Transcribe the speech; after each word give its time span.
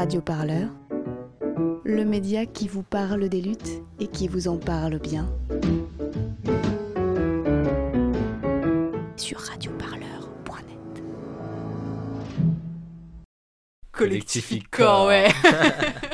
Radio 0.00 0.22
Parleur, 0.22 0.70
le 1.84 2.06
média 2.06 2.46
qui 2.46 2.68
vous 2.68 2.82
parle 2.82 3.28
des 3.28 3.42
luttes 3.42 3.82
et 3.98 4.06
qui 4.06 4.28
vous 4.28 4.48
en 4.48 4.56
parle 4.56 4.98
bien. 4.98 5.30
Sur 9.18 9.40
radioparleur.net. 9.40 11.02
Collectificant, 13.92 15.08
ouais. 15.08 15.28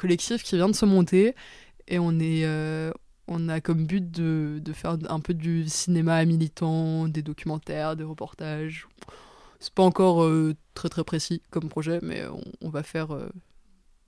collectif 0.00 0.42
qui 0.42 0.56
vient 0.56 0.68
de 0.68 0.74
se 0.74 0.86
monter 0.86 1.34
et 1.86 1.98
on 1.98 2.18
est 2.18 2.46
euh, 2.46 2.90
on 3.28 3.50
a 3.50 3.60
comme 3.60 3.86
but 3.86 4.10
de, 4.10 4.58
de 4.64 4.72
faire 4.72 4.96
un 5.08 5.20
peu 5.20 5.34
du 5.34 5.68
cinéma 5.68 6.24
militant, 6.24 7.06
des 7.06 7.22
documentaires, 7.22 7.96
des 7.96 8.04
reportages. 8.04 8.88
C'est 9.60 9.74
pas 9.74 9.82
encore 9.82 10.24
euh, 10.24 10.56
très 10.72 10.88
très 10.88 11.04
précis 11.04 11.42
comme 11.50 11.68
projet, 11.68 12.00
mais 12.02 12.24
on, 12.26 12.40
on 12.62 12.70
va 12.70 12.82
faire 12.82 13.14
euh, 13.14 13.28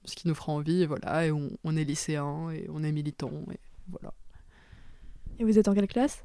ce 0.07 0.17
qui 0.17 0.27
nous 0.29 0.35
fera 0.35 0.53
envie 0.53 0.83
et 0.83 0.87
voilà. 0.87 1.27
Et 1.27 1.31
on, 1.31 1.51
on 1.63 1.77
est 1.77 1.85
lycéen 1.85 2.51
et 2.51 2.67
on 2.71 2.83
est 2.83 2.93
militant 2.93 3.31
et 3.53 3.61
voilà. 3.89 4.15
Et 5.39 5.45
vous 5.45 5.59
êtes 5.59 5.69
en 5.69 5.75
quelle 5.75 5.89
classe? 5.89 6.25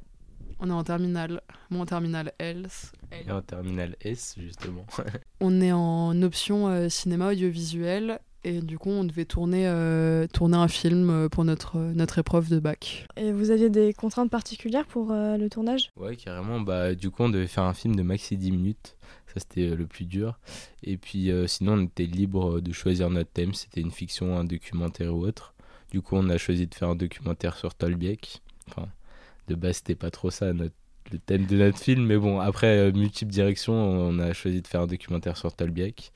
On 0.60 0.70
est 0.70 0.72
en 0.72 0.82
terminale, 0.82 1.40
moi 1.70 1.82
en 1.82 1.86
terminale 1.86 2.32
L. 2.38 2.66
Et 3.12 3.30
en 3.30 3.42
terminale 3.42 3.96
S, 4.00 4.34
justement. 4.38 4.84
On 5.40 5.60
est 5.60 5.70
en 5.70 6.20
option 6.22 6.66
euh, 6.68 6.88
cinéma 6.88 7.30
audiovisuel 7.30 8.18
et 8.44 8.60
du 8.60 8.78
coup 8.78 8.90
on 8.90 9.04
devait 9.04 9.24
tourner, 9.24 9.66
euh, 9.66 10.26
tourner 10.32 10.56
un 10.56 10.68
film 10.68 11.10
euh, 11.10 11.28
pour 11.28 11.44
notre, 11.44 11.76
euh, 11.78 11.92
notre 11.94 12.18
épreuve 12.18 12.48
de 12.48 12.58
bac. 12.58 13.06
Et 13.16 13.32
vous 13.32 13.50
aviez 13.50 13.70
des 13.70 13.92
contraintes 13.92 14.30
particulières 14.30 14.86
pour 14.86 15.10
euh, 15.12 15.36
le 15.36 15.48
tournage? 15.50 15.90
Ouais, 15.96 16.16
carrément. 16.16 16.60
Bah, 16.60 16.94
du 16.94 17.10
coup, 17.10 17.24
on 17.24 17.28
devait 17.28 17.46
faire 17.46 17.64
un 17.64 17.74
film 17.74 17.96
de 17.96 18.02
maxi 18.02 18.36
10 18.36 18.52
minutes. 18.52 18.96
Ça, 19.26 19.40
c'était 19.40 19.74
le 19.74 19.86
plus 19.86 20.06
dur. 20.06 20.38
Et 20.82 20.96
puis, 20.96 21.30
euh, 21.30 21.46
sinon, 21.46 21.74
on 21.74 21.82
était 21.84 22.06
libre 22.06 22.60
de 22.60 22.72
choisir 22.72 23.10
notre 23.10 23.30
thème. 23.30 23.52
C'était 23.54 23.80
une 23.82 23.90
fiction, 23.90 24.38
un 24.38 24.44
documentaire 24.44 25.14
ou 25.14 25.20
autre. 25.26 25.54
Du 25.90 26.00
coup, 26.00 26.16
on 26.16 26.28
a 26.30 26.38
choisi 26.38 26.66
de 26.66 26.74
faire 26.74 26.88
un 26.88 26.96
documentaire 26.96 27.56
sur 27.56 27.74
Tolbiac. 27.74 28.40
Enfin, 28.68 28.86
de 29.48 29.54
base, 29.54 29.76
c'était 29.76 29.94
pas 29.94 30.10
trop 30.10 30.30
ça, 30.30 30.52
notre- 30.52 30.74
le 31.12 31.18
thème 31.18 31.46
de 31.46 31.56
notre 31.56 31.78
film. 31.78 32.06
Mais 32.06 32.16
bon, 32.18 32.38
après, 32.40 32.78
euh, 32.78 32.92
multiples 32.92 33.32
directions, 33.32 33.74
on 33.74 34.18
a 34.18 34.32
choisi 34.32 34.62
de 34.62 34.66
faire 34.66 34.82
un 34.82 34.86
documentaire 34.86 35.36
sur 35.36 35.52
Tolbiac. 35.54 36.12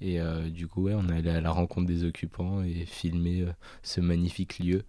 Et 0.00 0.20
euh, 0.20 0.48
du 0.48 0.68
coup, 0.68 0.82
ouais, 0.82 0.94
on 0.94 1.08
est 1.08 1.18
allé 1.18 1.30
à 1.30 1.40
la 1.40 1.50
rencontre 1.50 1.86
des 1.86 2.04
occupants 2.04 2.62
et 2.62 2.84
filmer 2.86 3.42
euh, 3.42 3.52
ce 3.82 4.00
magnifique 4.00 4.58
lieu. 4.58 4.84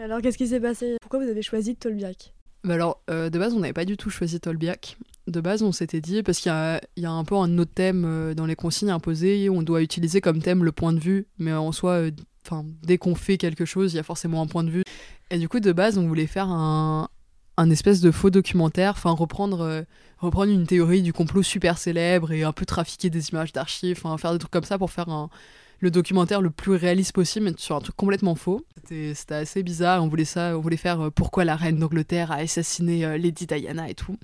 Alors 0.00 0.20
qu'est-ce 0.20 0.38
qui 0.38 0.46
s'est 0.46 0.60
passé? 0.60 0.96
Pourquoi 1.00 1.22
vous 1.22 1.30
avez 1.30 1.42
choisi 1.42 1.76
Tolbiac? 1.76 2.32
Bah 2.64 2.74
alors, 2.74 3.00
euh, 3.10 3.30
de 3.30 3.38
base, 3.38 3.54
on 3.54 3.60
n'avait 3.60 3.72
pas 3.72 3.84
du 3.84 3.96
tout 3.96 4.10
choisi 4.10 4.40
Tolbiac. 4.40 4.96
De 5.28 5.40
base, 5.40 5.62
on 5.62 5.70
s'était 5.70 6.00
dit, 6.00 6.22
parce 6.24 6.38
qu'il 6.38 6.52
y 6.96 7.00
y 7.00 7.06
a 7.06 7.10
un 7.10 7.24
peu 7.24 7.36
un 7.36 7.58
autre 7.58 7.72
thème 7.72 8.04
euh, 8.04 8.34
dans 8.34 8.46
les 8.46 8.56
consignes 8.56 8.90
imposées, 8.90 9.48
on 9.48 9.62
doit 9.62 9.82
utiliser 9.82 10.20
comme 10.20 10.42
thème 10.42 10.64
le 10.64 10.72
point 10.72 10.92
de 10.92 10.98
vue, 10.98 11.26
mais 11.38 11.52
en 11.52 11.70
soi, 11.70 11.92
euh, 11.92 12.10
enfin, 12.44 12.64
dès 12.82 12.98
qu'on 12.98 13.14
fait 13.14 13.36
quelque 13.36 13.64
chose, 13.64 13.92
il 13.92 13.96
y 13.96 14.00
a 14.00 14.02
forcément 14.02 14.42
un 14.42 14.46
point 14.46 14.64
de 14.64 14.70
vue. 14.70 14.82
Et 15.30 15.38
du 15.38 15.48
coup, 15.48 15.60
de 15.60 15.72
base, 15.72 15.96
on 15.96 16.08
voulait 16.08 16.26
faire 16.26 16.48
un, 16.48 17.08
un 17.56 17.70
espèce 17.70 18.00
de 18.00 18.10
faux 18.10 18.30
documentaire, 18.30 18.92
enfin, 18.92 19.12
reprendre, 19.12 19.62
euh, 19.62 19.82
reprendre 20.18 20.52
une 20.52 20.66
théorie 20.66 21.02
du 21.02 21.12
complot 21.12 21.42
super 21.42 21.78
célèbre 21.78 22.32
et 22.32 22.42
un 22.42 22.52
peu 22.52 22.66
trafiquer 22.66 23.10
des 23.10 23.30
images 23.30 23.52
d'archives, 23.52 24.00
enfin, 24.02 24.16
faire 24.18 24.32
des 24.32 24.38
trucs 24.38 24.52
comme 24.52 24.64
ça 24.64 24.78
pour 24.78 24.90
faire 24.90 25.06
le 25.80 25.90
documentaire 25.90 26.42
le 26.42 26.50
plus 26.50 26.74
réaliste 26.74 27.12
possible, 27.12 27.46
mais 27.46 27.52
sur 27.56 27.76
un 27.76 27.80
truc 27.80 27.96
complètement 27.96 28.34
faux. 28.34 28.64
C'était 28.88 29.34
assez 29.34 29.62
bizarre. 29.62 30.02
On 30.02 30.08
voulait 30.08 30.24
ça, 30.24 30.56
on 30.56 30.60
voulait 30.60 30.76
faire 30.76 31.00
euh, 31.00 31.10
pourquoi 31.10 31.44
la 31.44 31.56
reine 31.56 31.78
d'Angleterre 31.78 32.30
a 32.30 32.36
assassiné 32.36 33.04
euh, 33.04 33.16
Lady 33.16 33.46
Diana 33.46 33.88
et 33.88 33.94
tout. 33.94 34.16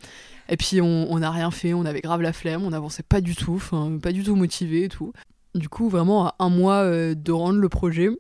Et 0.49 0.57
puis 0.57 0.81
on 0.81 1.19
n'a 1.19 1.31
rien 1.31 1.51
fait, 1.51 1.73
on 1.73 1.87
avait 1.87 2.01
grave 2.01 2.21
la 2.21 2.33
flemme, 2.33 2.65
on 2.65 2.71
n'avançait 2.71 3.05
pas 3.05 3.21
du 3.23 3.35
tout, 3.35 3.63
pas 4.03 4.13
du 4.13 4.23
tout 4.23 4.35
motivé 4.35 4.85
et 4.85 4.89
tout. 4.89 5.13
Du 5.55 5.69
coup, 5.69 5.89
vraiment 5.89 6.27
à 6.27 6.35
un 6.41 6.51
mois 6.51 6.85
de 7.15 7.33
rendre 7.33 7.59
le 7.59 7.69
projet, 7.69 8.11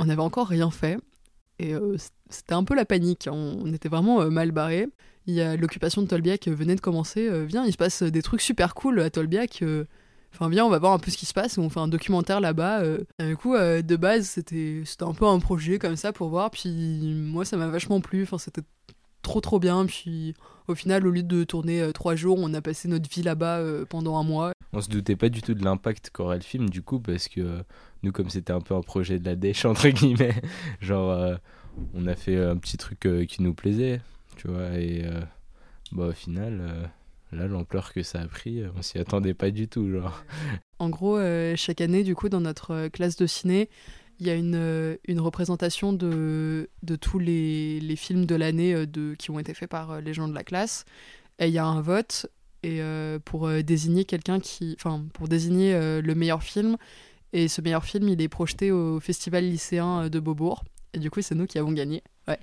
on 0.00 0.06
n'avait 0.06 0.22
encore 0.22 0.48
rien 0.48 0.70
fait. 0.70 0.98
Et 1.60 1.74
c'était 2.32 2.54
un 2.54 2.64
peu 2.64 2.74
la 2.74 2.84
panique. 2.84 3.28
On, 3.30 3.58
on 3.62 3.72
était 3.72 3.88
vraiment 3.88 4.20
euh, 4.20 4.30
mal 4.30 4.50
barré. 4.50 4.88
Il 5.26 5.34
y 5.34 5.40
a 5.40 5.56
l'occupation 5.56 6.02
de 6.02 6.06
Tolbiac 6.08 6.48
euh, 6.48 6.54
venait 6.54 6.74
de 6.74 6.80
commencer. 6.80 7.28
Euh, 7.28 7.44
viens, 7.44 7.64
il 7.64 7.72
se 7.72 7.76
passe 7.76 8.02
des 8.02 8.22
trucs 8.22 8.40
super 8.40 8.74
cool 8.74 9.00
à 9.00 9.10
Tolbiac. 9.10 9.62
Enfin, 10.34 10.48
viens, 10.48 10.64
on 10.64 10.70
va 10.70 10.78
voir 10.78 10.92
un 10.92 10.98
peu 10.98 11.10
ce 11.10 11.18
qui 11.18 11.26
se 11.26 11.34
passe. 11.34 11.58
On 11.58 11.68
fait 11.68 11.80
un 11.80 11.88
documentaire 11.88 12.40
là-bas. 12.40 12.82
du 13.18 13.36
coup, 13.36 13.54
de 13.54 13.96
base, 13.96 14.26
c'était 14.26 14.82
un 15.00 15.12
peu 15.12 15.26
un 15.26 15.38
projet 15.38 15.78
comme 15.78 15.96
ça 15.96 16.12
pour 16.12 16.30
voir. 16.30 16.50
Puis 16.50 16.70
moi, 17.14 17.44
ça 17.44 17.56
m'a 17.58 17.68
vachement 17.68 18.00
plu. 18.00 18.22
Enfin, 18.22 18.38
c'était 18.38 18.62
trop 19.20 19.42
trop 19.42 19.58
bien. 19.58 19.84
Puis 19.84 20.34
au 20.68 20.74
final, 20.74 21.06
au 21.06 21.10
lieu 21.10 21.22
de 21.22 21.44
tourner 21.44 21.92
trois 21.92 22.14
jours, 22.14 22.38
on 22.40 22.54
a 22.54 22.62
passé 22.62 22.88
notre 22.88 23.10
vie 23.10 23.22
là-bas 23.22 23.62
pendant 23.90 24.16
un 24.16 24.22
mois. 24.22 24.52
On 24.72 24.80
se 24.80 24.88
doutait 24.88 25.16
pas 25.16 25.28
du 25.28 25.42
tout 25.42 25.52
de 25.52 25.62
l'impact 25.62 26.08
qu'aurait 26.10 26.36
le 26.36 26.42
film, 26.42 26.70
du 26.70 26.80
coup, 26.80 26.98
parce 26.98 27.28
que 27.28 27.62
nous, 28.02 28.10
comme 28.10 28.30
c'était 28.30 28.54
un 28.54 28.62
peu 28.62 28.74
un 28.74 28.80
projet 28.80 29.18
de 29.18 29.26
la 29.26 29.36
dèche, 29.36 29.64
entre 29.66 29.88
guillemets, 29.88 30.40
genre, 30.80 31.36
on 31.94 32.06
a 32.06 32.14
fait 32.14 32.36
un 32.36 32.56
petit 32.56 32.76
truc 32.76 33.06
euh, 33.06 33.24
qui 33.24 33.42
nous 33.42 33.54
plaisait, 33.54 34.00
tu 34.36 34.48
vois, 34.48 34.78
et 34.78 35.02
euh, 35.04 35.20
bah, 35.92 36.06
au 36.08 36.12
final, 36.12 36.58
euh, 36.60 36.86
là, 37.32 37.46
l'ampleur 37.46 37.92
que 37.92 38.02
ça 38.02 38.20
a 38.20 38.26
pris, 38.26 38.62
on 38.76 38.82
s'y 38.82 38.98
attendait 38.98 39.34
pas 39.34 39.50
du 39.50 39.68
tout, 39.68 39.90
genre. 39.90 40.24
En 40.78 40.88
gros, 40.90 41.16
chaque 41.54 41.80
année, 41.80 42.02
du 42.02 42.16
coup, 42.16 42.28
dans 42.28 42.40
notre 42.40 42.88
classe 42.88 43.14
de 43.14 43.26
ciné, 43.26 43.70
il 44.18 44.26
y 44.26 44.30
a 44.30 44.34
une, 44.34 45.20
représentation 45.20 45.92
de, 45.92 46.70
de 46.82 46.96
tous 46.96 47.20
les, 47.20 47.78
les 47.78 47.94
films 47.94 48.26
de 48.26 48.34
l'année 48.34 48.74
qui 49.16 49.30
ont 49.30 49.38
été 49.38 49.54
faits 49.54 49.70
par 49.70 50.00
les 50.00 50.12
gens 50.12 50.26
de 50.26 50.34
la 50.34 50.42
classe. 50.42 50.84
Et 51.38 51.46
il 51.46 51.52
y 51.52 51.58
a 51.58 51.64
un 51.64 51.80
vote 51.80 52.26
et, 52.64 52.80
pour 53.24 53.48
désigner 53.62 54.04
quelqu'un 54.04 54.40
qui. 54.40 54.74
Enfin, 54.76 55.04
pour 55.12 55.28
désigner 55.28 55.72
le 56.02 56.14
meilleur 56.16 56.42
film. 56.42 56.76
Et 57.32 57.46
ce 57.46 57.60
meilleur 57.60 57.84
film, 57.84 58.08
il 58.08 58.20
est 58.20 58.28
projeté 58.28 58.72
au 58.72 58.98
festival 58.98 59.44
lycéen 59.44 60.08
de 60.08 60.18
Beaubourg. 60.18 60.64
Et 60.94 60.98
du 60.98 61.10
coup, 61.10 61.22
c'est 61.22 61.34
nous 61.34 61.46
qui 61.46 61.58
avons 61.58 61.72
gagné. 61.72 62.02
Ouais. 62.28 62.38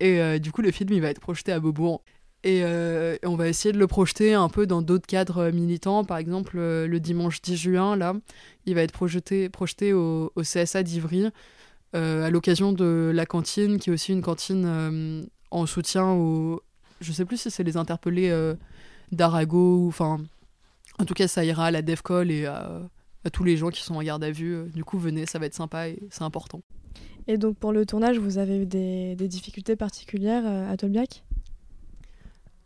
Et 0.00 0.20
euh, 0.20 0.38
du 0.38 0.52
coup, 0.52 0.62
le 0.62 0.70
film, 0.70 0.92
il 0.92 1.00
va 1.00 1.08
être 1.08 1.20
projeté 1.20 1.52
à 1.52 1.60
Beaubourg. 1.60 2.02
Et, 2.44 2.60
euh, 2.62 3.16
on 3.24 3.34
va 3.34 3.48
essayer 3.48 3.72
de 3.72 3.78
le 3.78 3.86
projeter 3.86 4.34
un 4.34 4.48
peu 4.48 4.66
dans 4.66 4.80
d'autres 4.80 5.06
cadres 5.06 5.38
euh, 5.38 5.52
militants. 5.52 6.04
Par 6.04 6.18
exemple, 6.18 6.56
le 6.58 6.98
dimanche 6.98 7.42
10 7.42 7.56
juin, 7.56 7.96
là, 7.96 8.14
il 8.64 8.74
va 8.74 8.82
être 8.82 8.92
projeté, 8.92 9.48
projeté 9.48 9.92
au, 9.92 10.32
CSA 10.40 10.82
d'Ivry 10.82 11.28
à 11.94 12.28
l'occasion 12.30 12.72
de 12.72 13.10
la 13.14 13.24
cantine, 13.24 13.78
qui 13.78 13.88
est 13.88 13.92
aussi 13.92 14.12
une 14.12 14.22
cantine 14.22 15.26
en 15.50 15.66
soutien 15.66 16.12
aux. 16.12 16.62
Je 17.00 17.12
sais 17.12 17.24
plus 17.24 17.38
si 17.38 17.50
c'est 17.50 17.64
les 17.64 17.76
interpellés 17.76 18.30
d'Arago. 19.10 19.88
Enfin, 19.88 20.18
en 20.98 21.06
tout 21.06 21.14
cas, 21.14 21.28
ça 21.28 21.44
ira 21.44 21.66
à 21.66 21.70
la 21.70 21.80
DEFCOL 21.80 22.30
et 22.30 22.44
à, 22.44 22.82
tous 23.32 23.42
les 23.42 23.56
gens 23.56 23.70
qui 23.70 23.82
sont 23.82 23.94
en 23.94 24.02
garde 24.02 24.22
à 24.22 24.30
vue. 24.30 24.70
Du 24.74 24.84
coup, 24.84 24.98
venez, 24.98 25.24
ça 25.24 25.38
va 25.38 25.46
être 25.46 25.54
sympa 25.54 25.88
et 25.88 25.98
c'est 26.10 26.22
important. 26.24 26.60
Et 27.28 27.36
donc 27.36 27.58
pour 27.58 27.72
le 27.72 27.84
tournage, 27.84 28.18
vous 28.18 28.38
avez 28.38 28.56
eu 28.56 28.66
des, 28.66 29.14
difficultés 29.14 29.76
particulières 29.76 30.44
euh, 30.46 30.72
à 30.72 30.76
Tolbiac? 30.78 31.22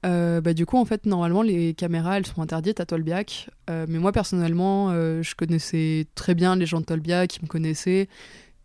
Euh, 0.06 0.40
bah, 0.40 0.54
du 0.54 0.66
coup, 0.66 0.78
en 0.78 0.84
fait, 0.84 1.04
normalement, 1.04 1.42
les 1.42 1.74
caméras, 1.74 2.16
elles 2.16 2.26
sont 2.26 2.40
interdites 2.40 2.80
à 2.80 2.86
Tolbiac. 2.86 3.50
Euh, 3.70 3.86
mais 3.88 3.98
moi, 3.98 4.12
personnellement, 4.12 4.90
je 4.90 5.34
connaissais 5.34 6.06
très 6.14 6.34
bien 6.34 6.56
les 6.56 6.66
gens 6.66 6.80
de 6.80 6.84
Tolbiac, 6.86 7.36
ils 7.36 7.42
me 7.42 7.48
connaissaient. 7.48 8.08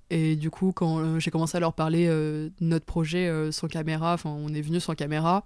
Et 0.10 0.36
du 0.36 0.50
coup, 0.50 0.72
quand 0.72 1.20
j'ai 1.20 1.32
commencé 1.32 1.58
à 1.58 1.60
leur 1.60 1.74
parler 1.74 2.08
de 2.08 2.52
notre 2.62 2.86
projet 2.86 3.52
sans 3.52 3.68
caméra, 3.68 4.14
enfin, 4.14 4.30
on 4.30 4.54
est 4.54 4.62
venu 4.62 4.80
sans 4.80 4.96
caméra. 4.96 5.44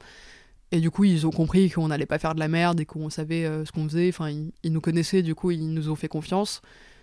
Et 0.72 0.80
du 0.80 0.92
coup, 0.92 1.04
ils 1.04 1.26
ont 1.26 1.32
compris 1.32 1.70
qu'on 1.70 1.88
n'allait 1.88 2.06
pas 2.06 2.20
faire 2.20 2.36
de 2.36 2.40
la 2.40 2.48
merde 2.48 2.80
et 2.80 2.86
qu'on 2.86 3.10
savait 3.10 3.44
ce 3.66 3.72
qu'on 3.72 3.86
faisait. 3.86 4.10
Enfin, 4.10 4.30
ils, 4.30 4.52
ils 4.64 4.72
nous 4.72 4.82
connaissaient, 4.82 5.24
du 5.24 5.34
coup, 5.34 5.52
ils 5.52 5.74
nous 5.74 5.90
ont 5.90 5.96
fait 5.96 6.08
confiance. 6.10 6.62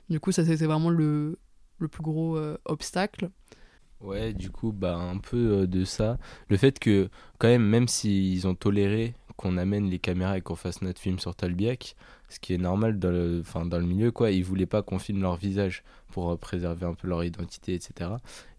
Du 0.08 0.20
coup, 0.20 0.32
ça, 0.32 0.44
c'était 0.44 0.66
vraiment 0.66 0.88
le, 0.88 1.36
le 1.78 1.88
plus 1.88 2.02
gros 2.02 2.36
euh, 2.36 2.58
obstacle. 2.64 3.30
Ouais, 4.00 4.32
du 4.32 4.50
coup, 4.50 4.72
bah, 4.72 4.96
un 4.96 5.18
peu 5.18 5.62
euh, 5.62 5.66
de 5.66 5.84
ça. 5.84 6.18
Le 6.48 6.56
fait 6.56 6.78
que, 6.78 7.08
quand 7.38 7.48
même, 7.48 7.64
même 7.64 7.88
s'ils 7.88 8.46
ont 8.46 8.54
toléré 8.54 9.14
qu'on 9.36 9.56
amène 9.56 9.88
les 9.88 9.98
caméras 9.98 10.38
et 10.38 10.40
qu'on 10.40 10.56
fasse 10.56 10.82
notre 10.82 11.00
film 11.00 11.18
sur 11.18 11.34
Tolbiac, 11.34 11.96
ce 12.28 12.38
qui 12.40 12.54
est 12.54 12.58
normal 12.58 12.98
dans 12.98 13.10
le, 13.10 13.40
enfin, 13.40 13.64
dans 13.64 13.78
le 13.78 13.86
milieu, 13.86 14.10
quoi. 14.10 14.30
Ils 14.30 14.44
voulaient 14.44 14.66
pas 14.66 14.82
qu'on 14.82 14.98
filme 14.98 15.22
leur 15.22 15.36
visage 15.36 15.82
pour 16.08 16.30
euh, 16.30 16.36
préserver 16.36 16.86
un 16.86 16.94
peu 16.94 17.08
leur 17.08 17.24
identité, 17.24 17.74
etc. 17.74 18.10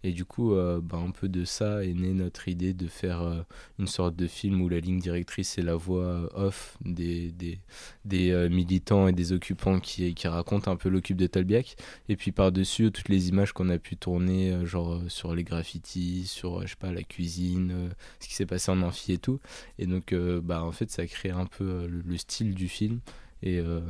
Et 0.02 0.12
du 0.12 0.24
coup, 0.24 0.54
euh, 0.54 0.80
bah, 0.82 0.98
un 0.98 1.10
peu 1.10 1.28
de 1.28 1.44
ça 1.44 1.84
est 1.84 1.92
née 1.92 2.14
notre 2.14 2.48
idée 2.48 2.72
de 2.72 2.86
faire 2.86 3.22
euh, 3.22 3.42
une 3.78 3.86
sorte 3.86 4.16
de 4.16 4.26
film 4.26 4.60
où 4.62 4.68
la 4.68 4.80
ligne 4.80 4.98
directrice 4.98 5.58
est 5.58 5.62
la 5.62 5.76
voix 5.76 6.30
off 6.34 6.76
des, 6.84 7.30
des, 7.32 7.60
des 8.04 8.48
militants 8.48 9.08
et 9.08 9.12
des 9.12 9.32
occupants 9.32 9.80
qui, 9.80 10.14
qui 10.14 10.28
racontent 10.28 10.70
un 10.70 10.76
peu 10.76 10.88
l'occupe 10.88 11.16
de 11.16 11.26
Talbiac. 11.26 11.76
Et 12.08 12.16
puis 12.16 12.32
par-dessus, 12.32 12.90
toutes 12.92 13.08
les 13.08 13.28
images 13.28 13.52
qu'on 13.52 13.68
a 13.68 13.78
pu 13.78 13.96
tourner, 13.96 14.64
genre 14.66 15.00
sur 15.08 15.34
les 15.34 15.44
graffitis, 15.44 16.26
sur, 16.26 16.62
je 16.62 16.68
sais 16.68 16.76
pas, 16.76 16.92
la 16.92 17.02
cuisine, 17.02 17.90
ce 18.20 18.28
qui 18.28 18.34
s'est 18.34 18.46
passé 18.46 18.70
en 18.70 18.82
amphi 18.82 19.12
et 19.12 19.18
tout. 19.18 19.40
Et 19.78 19.86
donc, 19.86 20.14
bah, 20.14 20.64
en 20.64 20.72
fait, 20.72 20.90
ça 20.90 21.06
crée 21.06 21.30
un 21.30 21.46
peu 21.46 21.86
le 21.86 22.16
style 22.16 22.54
du 22.54 22.68
film. 22.68 23.00
Et 23.42 23.58
euh, 23.58 23.80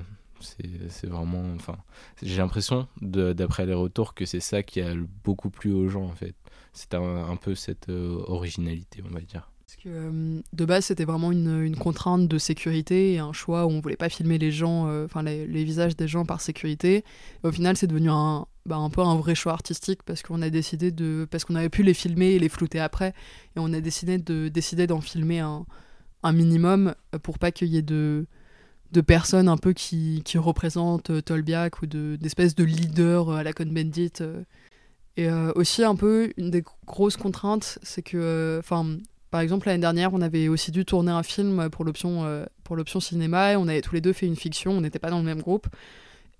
c'est 0.88 1.06
vraiment. 1.06 1.44
Enfin, 1.54 1.76
j'ai 2.22 2.38
l'impression, 2.38 2.88
d'après 3.00 3.66
les 3.66 3.74
retours, 3.74 4.14
que 4.14 4.24
c'est 4.24 4.40
ça 4.40 4.62
qui 4.62 4.80
a 4.80 4.94
beaucoup 5.24 5.50
plu 5.50 5.72
aux 5.72 5.88
gens, 5.88 6.04
en 6.04 6.14
fait. 6.14 6.34
C'est 6.72 6.94
un, 6.94 7.36
peu 7.36 7.54
cette 7.54 7.88
euh, 7.88 8.22
originalité, 8.28 9.02
on 9.04 9.12
va 9.12 9.20
dire. 9.20 9.50
Parce 9.66 9.76
que 9.82 9.88
euh, 9.88 10.40
de 10.52 10.64
base, 10.64 10.86
c'était 10.86 11.04
vraiment 11.04 11.32
une, 11.32 11.62
une, 11.62 11.76
contrainte 11.76 12.28
de 12.28 12.38
sécurité 12.38 13.14
et 13.14 13.18
un 13.18 13.32
choix 13.32 13.66
où 13.66 13.70
on 13.70 13.80
voulait 13.80 13.96
pas 13.96 14.08
filmer 14.08 14.38
les 14.38 14.52
gens, 14.52 14.88
enfin 15.04 15.22
les, 15.22 15.46
visages 15.64 15.96
des 15.96 16.06
gens 16.06 16.24
par 16.24 16.40
sécurité. 16.40 17.04
Au 17.42 17.50
final, 17.50 17.76
c'est 17.76 17.88
devenu 17.88 18.08
un, 18.10 18.46
bah, 18.66 18.76
un 18.76 18.90
peu 18.90 19.00
un 19.00 19.16
vrai 19.16 19.34
choix 19.34 19.52
artistique 19.52 20.02
parce 20.04 20.22
qu'on 20.22 20.42
a 20.42 20.50
décidé 20.50 20.92
de. 20.92 21.26
Parce 21.30 21.44
qu'on 21.44 21.56
avait 21.56 21.68
pu 21.68 21.82
les 21.82 21.94
filmer 21.94 22.32
et 22.32 22.38
les 22.38 22.48
flouter 22.48 22.80
après. 22.80 23.14
Et 23.56 23.58
on 23.58 23.72
a 23.72 23.80
décidé 23.80 24.18
de 24.18 24.48
décider 24.48 24.86
d'en 24.86 25.00
filmer 25.00 25.40
un, 25.40 25.66
un 26.22 26.32
minimum 26.32 26.94
pour 27.22 27.38
pas 27.38 27.50
qu'il 27.50 27.68
y 27.68 27.76
ait 27.76 27.82
de 27.82 28.26
de 28.92 29.00
personnes 29.00 29.48
un 29.48 29.56
peu 29.56 29.72
qui, 29.72 30.22
qui 30.24 30.38
représentent 30.38 31.10
euh, 31.10 31.22
Tolbiac 31.22 31.82
ou 31.82 31.86
d'espèces 31.86 32.54
de, 32.54 32.64
leaders 32.64 33.28
euh, 33.28 33.36
à 33.36 33.42
la 33.42 33.52
Cohn-Bendit. 33.52 34.12
Euh. 34.20 34.42
Et 35.16 35.28
aussi 35.54 35.84
un 35.84 35.96
peu 35.96 36.32
une 36.38 36.50
des 36.50 36.62
grosses 36.86 37.18
contraintes, 37.18 37.78
c'est 37.82 38.00
que, 38.00 38.56
enfin, 38.58 38.96
par 39.30 39.42
exemple 39.42 39.66
l'année 39.66 39.80
dernière, 39.80 40.14
on 40.14 40.22
avait 40.22 40.48
aussi 40.48 40.70
dû 40.70 40.86
tourner 40.86 41.10
un 41.10 41.22
film 41.22 41.68
pour 41.68 41.84
l'option 41.84 42.46
pour 42.64 42.74
l'option 42.74 43.00
cinéma 43.00 43.52
et 43.52 43.56
on 43.56 43.68
avait 43.68 43.82
tous 43.82 43.94
les 43.94 44.00
deux 44.00 44.14
fait 44.14 44.24
une 44.24 44.36
fiction. 44.36 44.70
On 44.70 44.80
n'était 44.80 45.00
pas 45.00 45.10
dans 45.10 45.18
le 45.18 45.24
même 45.24 45.42
groupe. 45.42 45.66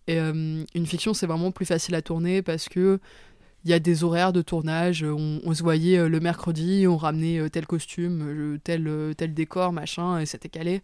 Et 0.06 0.18
une 0.18 0.86
fiction, 0.86 1.12
c'est 1.12 1.26
vraiment 1.26 1.50
plus 1.50 1.66
facile 1.66 1.94
à 1.94 2.00
tourner 2.00 2.40
parce 2.40 2.70
que 2.70 3.00
il 3.64 3.70
y 3.70 3.74
a 3.74 3.80
des 3.80 4.02
horaires 4.02 4.32
de 4.32 4.40
tournage. 4.40 5.02
On, 5.02 5.42
on 5.44 5.52
se 5.52 5.62
voyait 5.62 6.08
le 6.08 6.20
mercredi, 6.20 6.86
on 6.86 6.96
ramenait 6.96 7.50
tel 7.50 7.66
costume, 7.66 8.58
tel 8.64 8.88
tel 9.14 9.34
décor, 9.34 9.72
machin, 9.72 10.20
et 10.20 10.26
c'était 10.26 10.48
calé. 10.48 10.80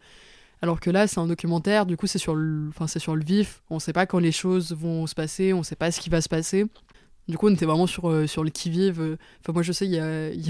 Alors 0.62 0.80
que 0.80 0.90
là, 0.90 1.06
c'est 1.06 1.20
un 1.20 1.26
documentaire, 1.26 1.86
du 1.86 1.96
coup, 1.96 2.06
c'est 2.06 2.18
sur, 2.18 2.34
le... 2.34 2.68
enfin, 2.70 2.86
sur 2.86 3.14
le 3.14 3.24
vif. 3.24 3.62
On 3.70 3.74
ne 3.76 3.80
sait 3.80 3.92
pas 3.92 4.06
quand 4.06 4.18
les 4.18 4.32
choses 4.32 4.72
vont 4.72 5.06
se 5.06 5.14
passer, 5.14 5.52
on 5.52 5.58
ne 5.58 5.62
sait 5.62 5.76
pas 5.76 5.90
ce 5.90 6.00
qui 6.00 6.10
va 6.10 6.20
se 6.20 6.28
passer. 6.28 6.66
Du 7.28 7.37
coup, 7.37 7.49
on 7.49 7.55
était 7.55 7.67
vraiment 7.67 7.88
sur, 7.88 8.08
euh, 8.08 8.28
sur 8.28 8.44
le 8.44 8.50
qui-vive. 8.50 9.19
Enfin, 9.40 9.52
moi, 9.52 9.62
je 9.62 9.73
sais, 9.73 9.84
il 9.84 9.93
y 9.93 9.99
a, 9.99 10.31
y, 10.32 10.49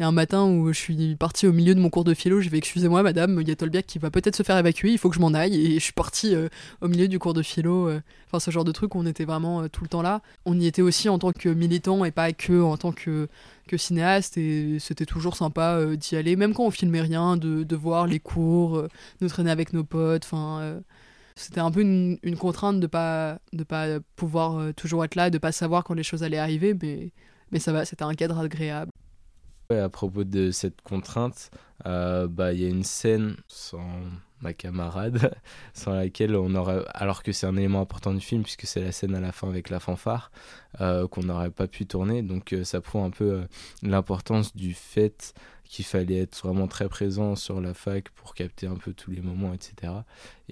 a, 0.00 0.06
un 0.06 0.12
matin 0.12 0.44
où 0.44 0.72
je 0.72 0.78
suis 0.78 1.16
partie 1.16 1.48
au 1.48 1.52
milieu 1.52 1.74
de 1.74 1.80
mon 1.80 1.90
cours 1.90 2.04
de 2.04 2.14
philo. 2.14 2.40
Je 2.40 2.48
vais, 2.48 2.58
excusez-moi, 2.58 3.02
madame, 3.02 3.40
il 3.40 3.48
y 3.48 3.50
a 3.50 3.56
Tolbiac 3.56 3.86
qui 3.86 3.98
va 3.98 4.10
peut-être 4.12 4.36
se 4.36 4.44
faire 4.44 4.56
évacuer, 4.56 4.92
il 4.92 4.98
faut 4.98 5.08
que 5.08 5.16
je 5.16 5.20
m'en 5.20 5.34
aille. 5.34 5.56
Et 5.56 5.74
je 5.74 5.80
suis 5.80 5.92
partie 5.92 6.36
euh, 6.36 6.48
au 6.80 6.86
milieu 6.86 7.08
du 7.08 7.18
cours 7.18 7.34
de 7.34 7.42
philo. 7.42 7.88
Euh. 7.88 8.00
Enfin, 8.28 8.38
ce 8.38 8.52
genre 8.52 8.64
de 8.64 8.70
truc, 8.70 8.94
on 8.94 9.04
était 9.04 9.24
vraiment 9.24 9.68
tout 9.68 9.82
le 9.82 9.88
temps 9.88 10.02
là. 10.02 10.22
On 10.46 10.58
y 10.60 10.66
était 10.66 10.82
aussi 10.82 11.08
en 11.08 11.18
tant 11.18 11.32
que 11.32 11.48
militant 11.48 12.04
et 12.04 12.12
pas 12.12 12.32
que 12.32 12.62
en 12.62 12.76
tant 12.76 12.92
que, 12.92 13.28
que 13.66 13.76
cinéaste. 13.76 14.38
Et 14.38 14.78
c'était 14.78 15.06
toujours 15.06 15.36
sympa 15.36 15.84
d'y 15.96 16.14
aller, 16.16 16.36
même 16.36 16.54
quand 16.54 16.64
on 16.64 16.70
filmait 16.70 17.00
rien, 17.00 17.36
de, 17.36 17.64
de 17.64 17.76
voir 17.76 18.06
les 18.06 18.20
cours, 18.20 18.84
de 19.20 19.28
traîner 19.28 19.50
avec 19.50 19.72
nos 19.72 19.84
potes. 19.84 20.24
Enfin 20.24 20.80
c'était 21.36 21.60
un 21.60 21.70
peu 21.70 21.80
une, 21.80 22.18
contrainte 22.38 22.80
de 22.80 22.86
pas 22.86 23.38
de 23.52 23.64
pas 23.64 24.00
pouvoir 24.16 24.58
euh, 24.58 24.72
toujours 24.72 25.04
être 25.04 25.14
là, 25.14 25.30
de 25.30 25.38
pas 25.38 25.52
savoir 25.52 25.84
quand 25.84 25.94
les 25.94 26.02
choses 26.02 26.22
allaient 26.22 26.38
arriver, 26.38 26.74
mais, 26.80 27.12
mais 27.50 27.58
ça 27.58 27.72
va, 27.72 27.84
c'était 27.84 28.04
un 28.04 28.14
cadre 28.14 28.38
agréable. 28.38 28.90
à 29.70 29.88
propos 29.88 30.24
de 30.24 30.50
cette 30.50 30.80
contrainte, 30.82 31.50
euh, 31.86 32.28
bah 32.28 32.52
il 32.52 32.60
y 32.60 32.64
a 32.64 32.68
une 32.68 32.84
scène 32.84 33.36
sans 33.48 34.02
ma 34.42 34.52
camarade, 34.52 35.34
sans 35.74 35.94
laquelle 35.94 36.36
on 36.36 36.54
aurait, 36.54 36.84
alors 36.92 37.22
que 37.22 37.32
c'est 37.32 37.46
un 37.46 37.56
élément 37.56 37.80
important 37.80 38.12
du 38.12 38.20
film 38.20 38.42
puisque 38.42 38.66
c'est 38.66 38.80
la 38.80 38.92
scène 38.92 39.14
à 39.14 39.20
la 39.20 39.32
fin 39.32 39.48
avec 39.48 39.70
la 39.70 39.80
fanfare, 39.80 40.30
euh, 40.80 41.08
qu'on 41.08 41.22
n'aurait 41.22 41.50
pas 41.50 41.66
pu 41.66 41.86
tourner. 41.86 42.22
Donc 42.22 42.54
ça 42.64 42.80
prouve 42.80 43.04
un 43.04 43.10
peu 43.10 43.46
l'importance 43.82 44.54
du 44.54 44.74
fait 44.74 45.34
qu'il 45.72 45.86
fallait 45.86 46.18
être 46.18 46.36
vraiment 46.46 46.68
très 46.68 46.86
présent 46.86 47.34
sur 47.34 47.58
la 47.62 47.72
fac 47.72 48.10
pour 48.10 48.34
capter 48.34 48.66
un 48.66 48.76
peu 48.76 48.92
tous 48.92 49.10
les 49.10 49.22
moments, 49.22 49.54
etc. 49.54 49.90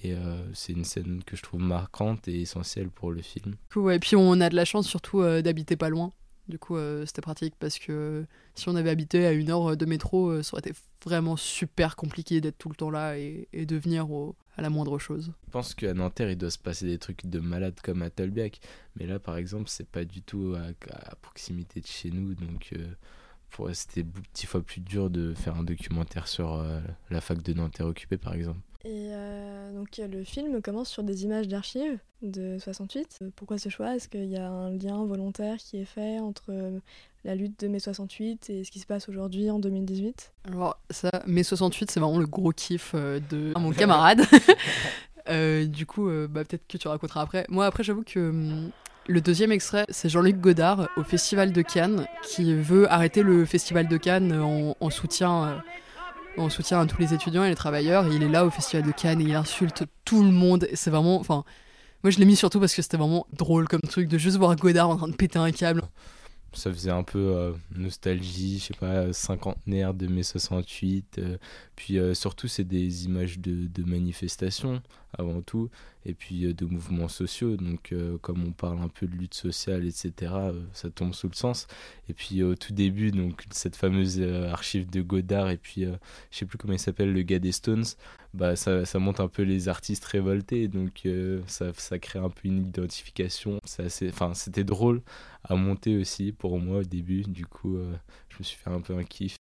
Et 0.03 0.15
euh, 0.15 0.41
c'est 0.55 0.73
une 0.73 0.85
scène 0.85 1.23
que 1.27 1.37
je 1.37 1.43
trouve 1.43 1.61
marquante 1.61 2.27
et 2.27 2.41
essentielle 2.41 2.89
pour 2.89 3.11
le 3.11 3.21
film. 3.21 3.57
Ouais, 3.77 3.97
et 3.97 3.99
puis 3.99 4.17
on 4.17 4.41
a 4.41 4.49
de 4.49 4.57
la 4.57 4.65
chance 4.65 4.89
surtout 4.89 5.21
euh, 5.21 5.43
d'habiter 5.43 5.77
pas 5.77 5.91
loin. 5.91 6.15
Du 6.51 6.59
coup, 6.59 6.77
euh, 6.77 7.07
c'était 7.07 7.23
pratique 7.23 7.55
parce 7.59 7.79
que 7.79 8.27
si 8.55 8.69
on 8.69 8.77
avait 8.77 8.91
habité 8.91 9.27
à 9.27 9.33
une 9.33 9.51
heure 9.51 9.77
de 9.77 9.87
métro, 9.87 10.43
ça 10.43 10.55
aurait 10.55 10.61
été 10.61 10.73
vraiment 11.05 11.37
super 11.37 11.97
compliqué 11.97 12.41
d'être 12.41 12.59
tout 12.59 12.69
le 12.69 12.75
temps 12.75 12.91
là 12.91 13.17
et, 13.17 13.49
de 13.53 13.77
venir 13.77 14.07
à 14.57 14.63
la 14.63 14.69
moindre 14.69 14.99
chose. 14.99 15.33
Je 15.47 15.51
pense 15.51 15.75
qu'à 15.75 15.95
Nanterre, 15.95 16.31
il 16.31 16.37
doit 16.37 16.51
se 16.51 16.59
passer 16.59 16.87
des 16.87 16.99
trucs 16.99 17.25
de 17.27 17.41
malade 17.41 17.79
comme 17.83 18.03
à 18.03 18.11
Tolbiac. 18.11 18.61
Mais 18.97 19.07
là, 19.07 19.19
par 19.19 19.37
exemple, 19.37 19.69
c'est 19.69 19.89
pas 19.89 20.05
du 20.05 20.21
tout 20.21 20.55
à, 20.57 21.15
proximité 21.23 21.81
de 21.81 21.87
chez 21.87 22.11
nous. 22.11 22.35
Donc 22.35 22.75
c'était 23.73 24.05
dix 24.35 24.47
fois 24.47 24.63
plus 24.63 24.81
dur 24.81 25.11
de 25.11 25.35
faire 25.35 25.57
un 25.57 25.63
documentaire 25.65 26.29
sur 26.29 26.55
euh, 26.55 26.81
la 27.11 27.21
fac 27.21 27.43
de 27.43 27.53
Nanterre 27.53 27.87
occupée, 27.87 28.17
par 28.17 28.35
exemple. 28.35 28.61
Et 28.85 29.11
euh, 29.13 29.73
donc 29.73 29.99
le 29.99 30.25
film 30.25 30.63
commence 30.63 30.89
sur 30.89 31.03
des 31.03 31.25
images 31.25 31.49
d'archives 31.49 31.99
de 32.23 32.57
68. 32.59 33.19
Euh, 33.23 33.31
pourquoi 33.37 33.59
ce 33.59 33.69
choix? 33.69 33.95
Est-ce 33.95 34.09
qu'il 34.09 34.27
y 34.27 34.37
a 34.37 34.49
un 34.49 34.71
lien 34.71 35.05
volontaire 35.05 35.59
qui 35.59 35.79
est 35.79 35.85
fait 35.85 36.19
entre 36.19 36.81
la 37.25 37.35
lutte 37.35 37.61
de 37.61 37.69
mai 37.69 37.79
68 37.79 38.49
et 38.49 38.65
ce 38.65 38.71
qui 38.71 38.79
se 38.79 38.87
passe 38.87 39.09
aujourd'hui 39.09 39.51
en 39.51 39.59
2018 39.59 40.33
Alors 40.45 40.79
ça, 40.89 41.11
mai 41.27 41.43
68, 41.43 41.91
c'est 41.91 42.01
vraiment 42.01 42.19
le 42.19 42.27
gros 42.27 42.53
kiff 42.53 42.95
de 42.95 43.53
mon 43.59 43.73
camarade. 43.73 44.23
du 45.71 45.85
coup, 45.85 46.11
bah, 46.31 46.45
peut-être 46.45 46.67
que 46.67 46.79
tu 46.79 46.89
raconteras 46.89 47.21
après. 47.21 47.45
Moi, 47.51 47.67
après, 47.67 47.85
j'avoue 47.85 48.03
que 48.03 48.31
hum, 48.31 48.71
le 49.11 49.21
deuxième 49.21 49.51
extrait, 49.51 49.87
c'est 49.89 50.09
Jean-Luc 50.09 50.41
Godard 50.41 50.89
au 50.97 51.03
Festival 51.03 51.53
de 51.53 51.63
Cannes 51.63 52.07
qui 52.23 52.55
veut 52.55 52.91
arrêter 52.93 53.23
le 53.23 53.45
Festival 53.45 53.89
de 53.89 53.97
Cannes 53.97 54.33
en, 54.33 54.91
soutien. 54.91 55.63
En 56.37 56.49
soutien 56.49 56.81
à 56.81 56.87
tous 56.87 56.99
les 57.01 57.13
étudiants 57.13 57.45
et 57.45 57.49
les 57.49 57.55
travailleurs. 57.55 58.07
il 58.11 58.23
est 58.23 58.29
là 58.29 58.47
au 58.47 58.51
Festival 58.51 58.87
de 58.87 58.93
Cannes 58.93 59.21
et 59.21 59.25
il 59.25 59.35
insulte 59.35 59.85
tout 60.05 60.23
le 60.23 60.31
monde. 60.31 60.67
C'est 60.75 60.91
vraiment. 60.91 61.19
Enfin, 61.19 61.45
moi 62.03 62.11
je 62.11 62.19
l'ai 62.19 62.25
mis 62.25 62.37
surtout 62.37 62.61
parce 62.61 62.75
que 62.75 62.83
c'était 62.83 62.97
vraiment 62.97 63.27
drôle 63.33 63.69
comme 63.69 63.81
truc 63.81 64.09
de 64.09 64.17
juste 64.17 64.37
voir 64.39 64.55
Godard 64.57 64.89
en 64.89 64.97
train 64.97 65.09
de 65.09 65.17
péter 65.17 65.39
un 65.39 65.51
câble 65.51 65.83
ça 66.53 66.73
faisait 66.73 66.91
un 66.91 67.03
peu 67.03 67.19
euh, 67.19 67.53
nostalgie, 67.75 68.59
je 68.59 68.65
sais 68.65 68.75
pas, 68.75 69.13
cinquantenaire 69.13 69.95
de 69.95 70.07
mai 70.07 70.23
68. 70.23 71.19
Euh, 71.19 71.39
puis 71.77 71.99
euh, 71.99 72.15
surtout, 72.15 72.49
c'est 72.49 72.65
des 72.65 73.05
images 73.05 73.39
de, 73.39 73.67
de, 73.67 73.85
manifestations 73.85 74.83
avant 75.17 75.41
tout, 75.43 75.71
et 76.05 76.15
puis 76.15 76.53
de 76.55 76.65
mouvements 76.65 77.09
sociaux. 77.09 77.57
Donc, 77.57 77.95
comme 78.23 78.45
on 78.45 78.53
parle 78.53 78.81
un 78.81 78.89
peu 78.89 79.07
de 79.07 79.17
lutte 79.17 79.35
sociale, 79.35 79.85
etc., 79.85 80.33
ça 80.73 80.89
tombe 80.91 81.15
sous 81.15 81.29
le 81.29 81.35
sens. 81.35 81.67
Et 82.09 82.15
puis 82.15 82.43
au 82.45 82.55
tout 82.55 82.73
début, 82.73 83.11
donc 83.11 83.45
cette 83.51 83.75
fameuse 83.75 84.21
archive 84.23 84.89
de 84.89 85.03
Godard, 85.03 85.51
et 85.51 85.57
puis 85.57 85.83
je 85.83 86.39
sais 86.39 86.47
plus 86.47 86.59
comment 86.59 86.75
il 86.75 86.79
s'appelle, 86.79 87.13
le 87.13 87.23
gars 87.23 87.41
des 87.41 87.51
Stones, 87.51 87.85
bah, 88.35 88.57
ça, 88.57 88.85
ça 88.85 88.99
montre 88.99 89.21
un 89.21 89.29
peu 89.29 89.43
les 89.43 89.69
artistes 89.69 90.05
révoltés, 90.05 90.69
donc 90.69 91.07
ça, 91.47 91.73
ça 91.75 91.99
crée 91.99 92.19
un 92.19 92.31
peu 92.31 92.49
une 92.49 92.67
identification. 92.69 93.59
C'était 93.65 94.65
drôle 94.65 95.03
à 95.45 95.57
monter 95.57 95.97
aussi 95.97 96.33
pour 96.33 96.59
moi 96.59 96.79
au 96.79 96.85
début. 96.85 97.23
Du 97.23 97.47
coup, 97.47 97.77
euh, 97.77 97.93
je 98.29 98.37
me 98.39 98.45
suis 98.45 98.57
fait 98.57 98.71
un 98.71 98.81
peu 98.81 98.97
un 98.97 99.05
kiff. 99.05 99.37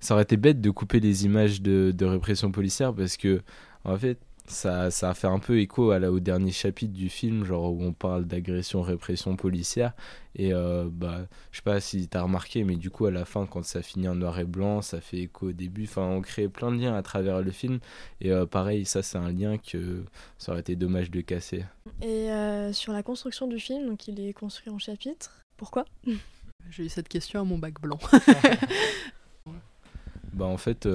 Ça 0.00 0.14
aurait 0.14 0.24
été 0.24 0.36
bête 0.36 0.60
de 0.60 0.70
couper 0.70 1.00
les 1.00 1.24
images 1.24 1.62
de, 1.62 1.92
de 1.96 2.04
répression 2.04 2.50
policière 2.50 2.94
parce 2.94 3.16
que, 3.16 3.42
en 3.84 3.96
fait, 3.96 4.18
ça, 4.50 4.90
ça 4.90 5.10
a 5.10 5.14
fait 5.14 5.26
un 5.26 5.38
peu 5.38 5.60
écho 5.60 5.90
à 5.90 5.98
la, 5.98 6.10
au 6.10 6.20
dernier 6.20 6.50
chapitre 6.50 6.92
du 6.92 7.08
film, 7.08 7.44
genre 7.44 7.72
où 7.72 7.82
on 7.82 7.92
parle 7.92 8.26
d'agression, 8.26 8.82
répression 8.82 9.36
policière. 9.36 9.92
Et 10.34 10.52
euh, 10.52 10.88
bah, 10.90 11.26
je 11.50 11.58
sais 11.58 11.62
pas 11.62 11.80
si 11.80 12.08
t'as 12.08 12.22
remarqué, 12.22 12.64
mais 12.64 12.76
du 12.76 12.90
coup, 12.90 13.06
à 13.06 13.10
la 13.10 13.24
fin, 13.24 13.46
quand 13.46 13.64
ça 13.64 13.82
finit 13.82 14.08
en 14.08 14.14
noir 14.14 14.38
et 14.38 14.44
blanc, 14.44 14.82
ça 14.82 15.00
fait 15.00 15.18
écho 15.18 15.48
au 15.48 15.52
début. 15.52 15.84
Enfin, 15.84 16.02
on 16.02 16.20
crée 16.20 16.48
plein 16.48 16.70
de 16.70 16.80
liens 16.80 16.94
à 16.94 17.02
travers 17.02 17.40
le 17.40 17.50
film. 17.50 17.78
Et 18.20 18.30
euh, 18.30 18.46
pareil, 18.46 18.84
ça, 18.84 19.02
c'est 19.02 19.18
un 19.18 19.30
lien 19.30 19.58
que 19.58 20.04
ça 20.38 20.52
aurait 20.52 20.60
été 20.60 20.76
dommage 20.76 21.10
de 21.10 21.20
casser. 21.20 21.64
Et 22.02 22.30
euh, 22.30 22.72
sur 22.72 22.92
la 22.92 23.02
construction 23.02 23.46
du 23.46 23.58
film, 23.58 23.86
donc 23.88 24.08
il 24.08 24.20
est 24.20 24.32
construit 24.32 24.70
en 24.70 24.78
chapitres. 24.78 25.42
Pourquoi? 25.56 25.84
J'ai 26.70 26.84
eu 26.84 26.88
cette 26.88 27.08
question 27.08 27.40
à 27.40 27.44
mon 27.44 27.58
bac 27.58 27.80
blanc. 27.80 27.98
bah, 30.32 30.44
en 30.44 30.58
fait, 30.58 30.88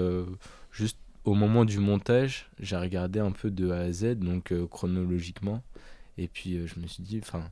juste 0.71 0.97
au 1.25 1.34
moment 1.34 1.65
du 1.65 1.79
montage, 1.79 2.48
j'ai 2.60 2.77
regardé 2.77 3.20
un 3.20 3.32
peu 3.32 3.51
de 3.51 3.72
A 3.72 3.79
à 3.79 3.91
Z, 3.91 4.15
donc 4.20 4.51
euh, 4.51 4.67
chronologiquement. 4.67 5.63
Et 6.17 6.27
puis 6.27 6.55
euh, 6.55 6.67
je 6.67 6.79
me 6.79 6.88
suis 6.88 7.03
dit, 7.03 7.20
enfin, 7.22 7.44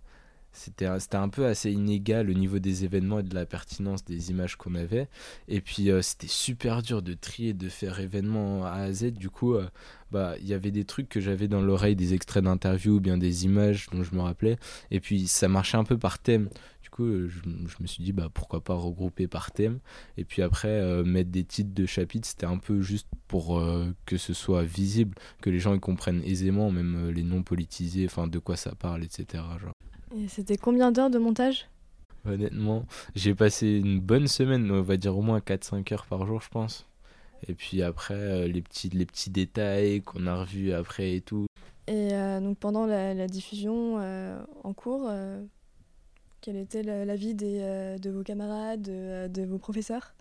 c'était 0.53 0.86
un, 0.86 1.29
peu 1.29 1.48
assez 1.48 1.72
inégal 1.72 2.29
au 2.29 2.33
niveau 2.33 2.60
des 2.60 2.86
événements 2.86 3.19
et 3.19 3.24
de 3.24 3.33
la 3.33 3.45
pertinence 3.45 4.05
des 4.05 4.29
images 4.29 4.55
qu'on 4.55 4.75
avait. 4.75 5.10
Et 5.48 5.62
puis 5.62 5.89
euh, 5.89 6.01
c'était 6.03 6.27
super 6.27 6.83
dur 6.83 7.01
de 7.01 7.13
trier, 7.15 7.53
de 7.53 7.69
faire 7.69 8.00
événement 8.00 8.63
A 8.63 8.74
à 8.74 8.93
Z. 8.93 9.13
Du 9.13 9.31
coup, 9.31 9.55
euh, 9.55 9.67
bah 10.12 10.36
il 10.39 10.48
y 10.48 10.53
avait 10.53 10.72
des 10.72 10.86
trucs 10.86 11.10
que 11.10 11.19
j'avais 11.19 11.48
dans 11.48 11.62
l'oreille, 11.62 11.95
des 11.95 12.13
extraits 12.13 12.43
d'interviews 12.43 12.98
ou 12.98 13.00
bien 13.00 13.17
des 13.17 13.45
images 13.45 13.88
dont 13.91 14.03
je 14.03 14.13
me 14.15 14.22
rappelais. 14.22 14.57
Et 14.91 15.00
puis 15.00 15.27
ça 15.27 15.48
marchait 15.48 15.77
un 15.77 15.83
peu 15.83 15.98
par 15.98 16.19
thème. 16.19 16.50
Du 16.83 16.91
coup, 16.91 17.05
euh, 17.05 17.27
je, 17.29 17.81
me 17.81 17.88
suis 17.88 18.03
dit 18.03 18.13
bah 18.13 18.29
pourquoi 18.31 18.63
pas 18.63 18.75
regrouper 18.75 19.27
par 19.27 19.51
thème. 19.51 19.79
Et 20.17 20.24
puis 20.24 20.43
après 20.43 21.03
mettre 21.03 21.31
des 21.31 21.43
titres 21.43 21.74
de 21.74 21.88
chapitres, 21.88 22.27
c'était 22.27 22.45
un 22.45 22.60
peu 22.60 22.81
juste 22.81 23.07
pour 23.27 23.60
que 24.05 24.17
ce 24.17 24.33
soit 24.33 24.63
visible, 24.63 25.15
que 25.41 25.50
les 25.50 25.57
gens 25.57 25.74
ils 25.74 25.79
comprennent 25.79 26.22
aisément, 26.24 26.69
même 26.69 27.10
les 27.10 27.24
noms 27.24 27.41
politisés, 27.41 28.05
enfin 28.05 28.27
de 28.27 28.38
quoi 28.38 28.55
ça 28.55 28.75
parle, 28.75 29.03
etc. 29.03 29.43
Et 30.15 30.27
c'était 30.27 30.58
combien 30.58 30.91
d'heures 30.91 31.10
de 31.10 31.17
montage? 31.20 31.67
Honnêtement, 32.25 32.86
j'ai 33.15 33.36
passé 33.36 33.67
une 33.67 34.00
bonne 34.00 34.27
semaine, 34.27 34.70
on 34.72 34.82
va 34.82 34.96
dire 34.98 35.17
au 35.17 35.22
moins 35.22 35.39
4-5 35.39 35.91
heures 35.91 36.05
par 36.05 36.25
jour, 36.25 36.41
je 36.41 36.50
pense. 36.50 36.86
Et 37.48 37.53
puis 37.53 37.82
après, 37.82 38.13
euh, 38.13 38.48
les, 38.48 38.62
petits, 38.62 38.89
les 38.89 39.05
petits 39.05 39.29
détails 39.29 40.01
qu'on 40.01 40.27
a 40.27 40.36
revus 40.36 40.72
après 40.72 41.15
et 41.15 41.22
tout. 41.22 41.46
Et 41.88 42.13
euh, 42.13 42.39
donc 42.39 42.58
pendant 42.60 42.86
la, 42.86 43.13
la 43.13 43.27
diffusion 43.27 43.98
euh, 44.00 44.39
en 44.63 44.72
cours, 44.74 45.08
euh, 45.10 45.41
quel 46.39 46.55
était 46.55 46.84
la- 46.84 47.03
l'avis 47.03 47.34
des, 47.34 47.60
euh, 47.62 47.98
de 47.98 48.10
vos 48.10 48.24
camarades, 48.24 48.82
de, 48.84 49.27
de 49.27 49.43
vos 49.43 49.58
professeurs? 49.58 50.13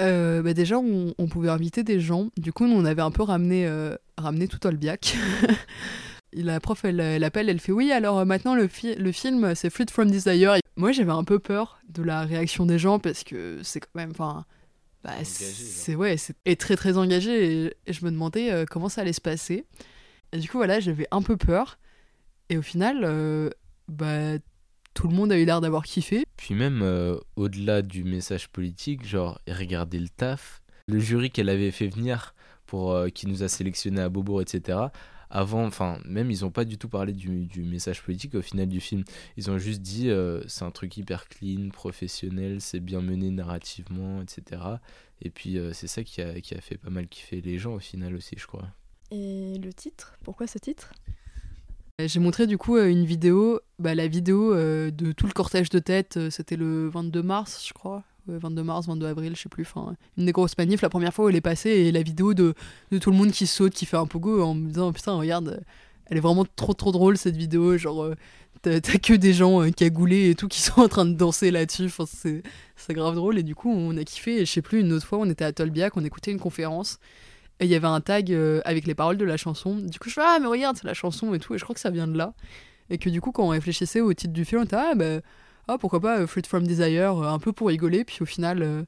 Euh, 0.00 0.42
bah 0.42 0.54
déjà, 0.54 0.78
on, 0.78 1.12
on 1.18 1.26
pouvait 1.26 1.50
inviter 1.50 1.82
des 1.82 1.98
gens. 1.98 2.28
Du 2.36 2.52
coup, 2.52 2.66
nous, 2.66 2.76
on 2.76 2.84
avait 2.84 3.02
un 3.02 3.10
peu 3.10 3.22
ramené, 3.24 3.66
euh, 3.66 3.96
ramené 4.16 4.46
tout 4.46 4.64
Olbiac. 4.66 5.16
La 6.34 6.60
prof, 6.60 6.84
elle, 6.84 7.00
elle 7.00 7.24
appelle, 7.24 7.48
elle 7.48 7.60
fait 7.60 7.72
Oui, 7.72 7.92
alors 7.92 8.18
euh, 8.20 8.24
maintenant, 8.24 8.54
le, 8.54 8.66
fi- 8.68 8.94
le 8.94 9.12
film, 9.12 9.54
c'est 9.54 9.68
Fruit 9.70 9.86
from 9.90 10.10
Desire. 10.10 10.54
Moi, 10.76 10.92
j'avais 10.92 11.12
un 11.12 11.24
peu 11.24 11.38
peur 11.38 11.78
de 11.88 12.02
la 12.02 12.22
réaction 12.24 12.64
des 12.64 12.78
gens 12.78 12.98
parce 12.98 13.22
que 13.24 13.60
c'est 13.62 13.80
quand 13.80 13.94
même. 13.94 14.10
Enfin. 14.12 14.44
Bah, 15.04 15.12
c'est 15.24 15.96
ouais, 15.96 16.16
c'est 16.16 16.36
et 16.44 16.54
très 16.56 16.76
très 16.76 16.96
engagé. 16.96 17.64
Et, 17.64 17.74
et 17.86 17.92
je 17.92 18.04
me 18.04 18.10
demandais 18.10 18.50
euh, 18.52 18.64
comment 18.70 18.88
ça 18.88 19.00
allait 19.00 19.12
se 19.12 19.20
passer. 19.20 19.64
Et 20.32 20.38
du 20.38 20.48
coup, 20.48 20.58
voilà, 20.58 20.78
j'avais 20.80 21.06
un 21.10 21.22
peu 21.22 21.36
peur. 21.36 21.78
Et 22.48 22.56
au 22.56 22.62
final, 22.62 23.00
euh, 23.02 23.50
bah, 23.88 24.38
tout 24.94 25.08
le 25.08 25.14
monde 25.14 25.32
a 25.32 25.38
eu 25.38 25.44
l'air 25.44 25.60
d'avoir 25.60 25.82
kiffé. 25.84 26.24
Puis 26.36 26.54
même 26.54 26.80
euh, 26.82 27.18
au-delà 27.36 27.82
du 27.82 28.04
message 28.04 28.48
politique, 28.48 29.04
genre, 29.06 29.40
regardez 29.48 29.98
le 29.98 30.08
taf. 30.08 30.62
Le 30.88 30.98
jury 31.00 31.30
qu'elle 31.30 31.48
avait 31.48 31.70
fait 31.72 31.88
venir 31.88 32.34
pour 32.66 32.92
euh, 32.92 33.08
qui 33.08 33.26
nous 33.26 33.42
a 33.42 33.48
sélectionné 33.48 34.00
à 34.00 34.08
Beaubourg, 34.08 34.40
etc. 34.40 34.78
Avant, 35.34 35.64
enfin, 35.64 35.98
même 36.04 36.30
ils 36.30 36.44
ont 36.44 36.50
pas 36.50 36.66
du 36.66 36.76
tout 36.76 36.90
parlé 36.90 37.14
du, 37.14 37.46
du 37.46 37.62
message 37.62 38.02
politique 38.02 38.34
au 38.34 38.42
final 38.42 38.68
du 38.68 38.80
film. 38.80 39.02
Ils 39.38 39.50
ont 39.50 39.56
juste 39.56 39.80
dit 39.80 40.10
euh, 40.10 40.42
c'est 40.46 40.64
un 40.64 40.70
truc 40.70 40.94
hyper 40.98 41.26
clean, 41.26 41.70
professionnel, 41.70 42.60
c'est 42.60 42.80
bien 42.80 43.00
mené 43.00 43.30
narrativement, 43.30 44.20
etc. 44.20 44.60
Et 45.22 45.30
puis 45.30 45.56
euh, 45.56 45.72
c'est 45.72 45.86
ça 45.86 46.04
qui 46.04 46.20
a, 46.20 46.38
qui 46.42 46.54
a 46.54 46.60
fait 46.60 46.76
pas 46.76 46.90
mal 46.90 47.08
kiffer 47.08 47.40
les 47.40 47.58
gens 47.58 47.72
au 47.72 47.78
final 47.78 48.14
aussi, 48.14 48.36
je 48.36 48.46
crois. 48.46 48.68
Et 49.10 49.58
le 49.58 49.72
titre? 49.72 50.18
Pourquoi 50.22 50.46
ce 50.46 50.58
titre? 50.58 50.92
Euh, 52.02 52.08
J'ai 52.08 52.20
montré 52.20 52.46
du 52.46 52.58
coup 52.58 52.76
une 52.76 53.06
vidéo, 53.06 53.58
bah, 53.78 53.94
la 53.94 54.08
vidéo 54.08 54.52
euh, 54.52 54.90
de 54.90 55.12
tout 55.12 55.26
le 55.26 55.32
cortège 55.32 55.70
de 55.70 55.78
tête, 55.78 56.28
c'était 56.28 56.56
le 56.56 56.90
22 56.90 57.22
mars, 57.22 57.66
je 57.66 57.72
crois. 57.72 58.04
Ouais, 58.28 58.38
22 58.38 58.62
mars, 58.62 58.86
22 58.86 59.06
avril, 59.06 59.34
je 59.36 59.42
sais 59.42 59.48
plus. 59.48 59.62
Enfin, 59.62 59.94
une 60.16 60.26
des 60.26 60.32
grosses 60.32 60.56
manifs, 60.56 60.82
la 60.82 60.88
première 60.88 61.12
fois 61.12 61.26
où 61.26 61.28
elle 61.28 61.36
est 61.36 61.40
passée, 61.40 61.70
et 61.70 61.92
la 61.92 62.02
vidéo 62.02 62.34
de, 62.34 62.54
de 62.90 62.98
tout 62.98 63.10
le 63.10 63.16
monde 63.16 63.30
qui 63.32 63.46
saute, 63.46 63.72
qui 63.72 63.86
fait 63.86 63.96
un 63.96 64.06
pogo 64.06 64.42
en 64.42 64.54
me 64.54 64.68
disant 64.68 64.92
Putain, 64.92 65.14
regarde, 65.14 65.48
euh, 65.48 65.60
elle 66.06 66.16
est 66.18 66.20
vraiment 66.20 66.44
trop 66.56 66.74
trop 66.74 66.92
drôle 66.92 67.16
cette 67.16 67.36
vidéo. 67.36 67.76
Genre, 67.78 68.04
euh, 68.04 68.14
t'as 68.62 68.80
que 68.80 69.14
des 69.14 69.32
gens 69.32 69.62
euh, 69.62 69.70
cagoulés 69.70 70.30
et 70.30 70.34
tout 70.34 70.48
qui 70.48 70.60
sont 70.62 70.80
en 70.80 70.88
train 70.88 71.04
de 71.04 71.14
danser 71.14 71.50
là-dessus. 71.50 71.86
Enfin, 71.86 72.04
c'est 72.06 72.42
c'est 72.76 72.94
grave 72.94 73.14
drôle, 73.14 73.38
et 73.38 73.42
du 73.42 73.54
coup, 73.54 73.70
on 73.70 73.96
a 73.96 74.04
kiffé. 74.04 74.40
Et 74.40 74.46
je 74.46 74.50
sais 74.52 74.62
plus, 74.62 74.80
une 74.80 74.92
autre 74.92 75.06
fois, 75.06 75.18
on 75.18 75.28
était 75.30 75.44
à 75.44 75.52
Tolbiac, 75.52 75.96
on 75.96 76.04
écoutait 76.04 76.32
une 76.32 76.40
conférence. 76.40 76.98
Et 77.60 77.64
il 77.66 77.70
y 77.70 77.74
avait 77.74 77.86
un 77.86 78.00
tag 78.00 78.32
euh, 78.32 78.60
avec 78.64 78.86
les 78.86 78.94
paroles 78.94 79.16
de 79.16 79.24
la 79.24 79.36
chanson. 79.36 79.76
Du 79.76 79.98
coup, 79.98 80.08
je 80.08 80.14
fais 80.14 80.20
Ah, 80.24 80.38
mais 80.40 80.48
regarde, 80.48 80.76
c'est 80.76 80.86
la 80.86 80.94
chanson 80.94 81.32
et 81.34 81.38
tout. 81.38 81.54
Et 81.54 81.58
je 81.58 81.64
crois 81.64 81.74
que 81.74 81.80
ça 81.80 81.90
vient 81.90 82.08
de 82.08 82.18
là. 82.18 82.34
Et 82.90 82.98
que 82.98 83.08
du 83.08 83.20
coup, 83.20 83.30
quand 83.30 83.44
on 83.44 83.48
réfléchissait 83.48 84.00
au 84.00 84.12
titre 84.12 84.32
du 84.32 84.44
film, 84.44 84.62
on 84.62 84.64
était 84.64 84.76
Ah, 84.76 84.94
bah, 84.96 85.20
ah 85.72 85.78
pourquoi 85.78 86.00
pas 86.00 86.20
euh, 86.20 86.26
Fruit 86.26 86.42
from 86.46 86.66
Desire, 86.66 87.16
euh, 87.18 87.28
un 87.28 87.38
peu 87.38 87.52
pour 87.52 87.68
rigoler. 87.68 88.04
Puis 88.04 88.18
au 88.20 88.26
final, 88.26 88.62
euh, 88.62 88.82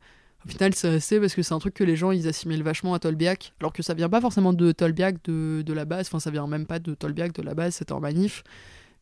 au 0.45 0.49
final 0.49 0.75
c'est 0.75 0.89
resté 0.91 1.19
parce 1.21 1.35
que 1.35 1.43
c'est 1.43 1.55
un 1.55 1.59
truc 1.59 1.75
que 1.75 1.85
les 1.85 1.97
gens 1.97 2.11
ils 2.11 2.29
assimilent 2.29 2.63
vachement 2.63 2.95
à 2.95 2.99
Tolbiac. 2.99 3.55
Alors 3.61 3.73
que 3.73 3.83
ça 3.83 3.95
vient 3.95 4.09
pas 4.09 4.21
forcément 4.21 4.53
de 4.53 4.73
Tolbiac 4.73 5.23
de, 5.25 5.63
de 5.63 5.73
la 5.73 5.85
base. 5.85 6.07
Enfin, 6.09 6.21
ça 6.21 6.31
vient 6.31 6.47
même 6.47 6.67
pas 6.67 6.79
de 6.79 6.95
Tolbiac 6.95 7.33
de 7.33 7.43
la 7.43 7.55
base, 7.55 7.77
c'était 7.77 7.93
en 7.93 8.01
manif. 8.01 8.45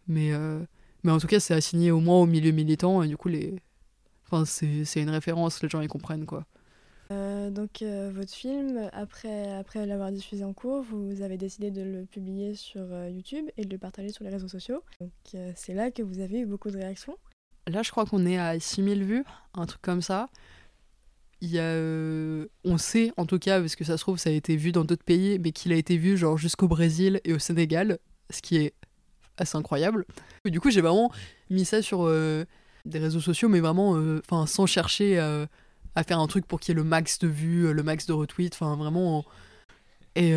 Mais, 0.09 0.33
mais 1.05 1.13
en 1.13 1.19
tout 1.19 1.29
cas, 1.29 1.39
c'est 1.39 1.55
assigné 1.55 1.93
au 1.93 2.01
moins 2.01 2.17
au 2.17 2.27
milieu 2.27 2.51
militant. 2.51 3.03
Et 3.03 3.09
du 3.09 3.17
coup, 3.17 3.29
les. 3.29 3.55
Enfin, 4.27 4.45
c'est 4.45 5.01
une 5.01 5.11
référence, 5.11 5.63
les 5.63 5.69
gens 5.69 5.81
ils 5.81 5.89
comprennent 5.89 6.27
quoi. 6.27 6.45
Donc 7.11 7.83
votre 7.83 8.33
film, 8.33 8.89
après, 8.93 9.53
après 9.53 9.87
l'avoir 9.87 10.11
diffusé 10.11 10.45
en 10.45 10.53
cours, 10.53 10.83
vous 10.83 11.23
avez 11.23 11.37
décidé 11.37 11.71
de 11.71 11.83
le 11.83 12.05
publier 12.05 12.55
sur 12.55 12.83
YouTube 13.09 13.47
et 13.57 13.65
de 13.65 13.71
le 13.71 13.79
partager 13.79 14.11
sur 14.11 14.25
les 14.25 14.31
réseaux 14.31 14.49
sociaux. 14.49 14.83
Donc 15.01 15.11
c'est 15.55 15.75
là 15.75 15.91
que 15.91 16.03
vous 16.03 16.21
avez 16.21 16.41
eu 16.41 16.47
beaucoup 16.47 16.71
de 16.71 16.79
réactions. 16.79 17.17
Là, 17.69 17.83
je 17.83 17.91
crois 17.91 18.07
qu'on 18.07 18.27
est 18.27 18.39
à 18.39 18.59
6000 18.59 19.05
vues, 19.05 19.25
un 19.55 19.67
truc 19.67 19.81
comme 19.83 20.03
ça. 20.03 20.29
Il 21.41 21.51
y 21.51 21.59
a, 21.59 21.63
euh, 21.63 22.47
on 22.65 22.79
sait, 22.79 23.13
en 23.17 23.27
tout 23.27 23.39
cas, 23.39 23.61
parce 23.61 23.77
que 23.77 23.85
ça 23.85 23.97
se 23.97 24.03
trouve, 24.03 24.19
ça 24.19 24.31
a 24.31 24.33
été 24.33 24.57
vu 24.57 24.73
dans 24.73 24.85
d'autres 24.85 25.05
pays, 25.05 25.39
mais 25.39 25.53
qu'il 25.53 25.73
a 25.73 25.77
été 25.77 25.97
vu 25.97 26.17
genre 26.17 26.39
jusqu'au 26.39 26.69
Brésil 26.69 27.21
et 27.25 27.33
au 27.33 27.39
Sénégal, 27.39 27.99
ce 28.31 28.43
qui 28.43 28.57
est 28.57 28.75
assez 29.39 29.57
incroyable. 29.57 30.07
Du 30.45 30.61
coup, 30.61 30.71
j'ai 30.71 30.81
vraiment 30.81 31.11
mis 31.51 31.65
ça 31.65 31.83
sur 31.83 32.07
euh, 32.07 32.45
des 32.85 32.99
réseaux 32.99 33.21
sociaux, 33.21 33.49
mais 33.49 33.61
vraiment, 33.61 33.97
euh, 33.97 34.21
sans 34.47 34.67
chercher 34.67 35.19
à 35.19 36.05
faire 36.05 36.21
un 36.21 36.27
truc 36.27 36.47
pour 36.47 36.61
qu'il 36.61 36.73
y 36.73 36.79
ait 36.79 36.83
le 36.83 36.89
max 36.89 37.19
de 37.19 37.29
vues, 37.29 37.73
le 37.73 37.83
max 37.83 38.07
de 38.07 38.13
retweets, 38.13 38.55
enfin, 38.55 38.77
vraiment. 38.77 39.25
Et, 40.15 40.35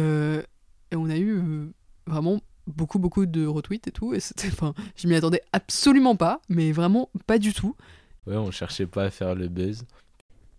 on 0.91 1.09
a 1.09 1.17
eu 1.17 1.71
vraiment 2.07 2.39
beaucoup, 2.67 2.99
beaucoup 2.99 3.25
de 3.25 3.45
retweets 3.45 3.87
et 3.87 3.91
tout, 3.91 4.13
et 4.13 4.19
c'était, 4.19 4.47
enfin, 4.47 4.73
je 4.95 5.07
m'y 5.07 5.15
attendais 5.15 5.41
absolument 5.51 6.15
pas, 6.15 6.41
mais 6.49 6.71
vraiment 6.71 7.09
pas 7.27 7.39
du 7.39 7.53
tout. 7.53 7.75
Ouais, 8.27 8.37
on 8.37 8.51
cherchait 8.51 8.87
pas 8.87 9.03
à 9.05 9.09
faire 9.09 9.35
le 9.35 9.47
buzz. 9.47 9.85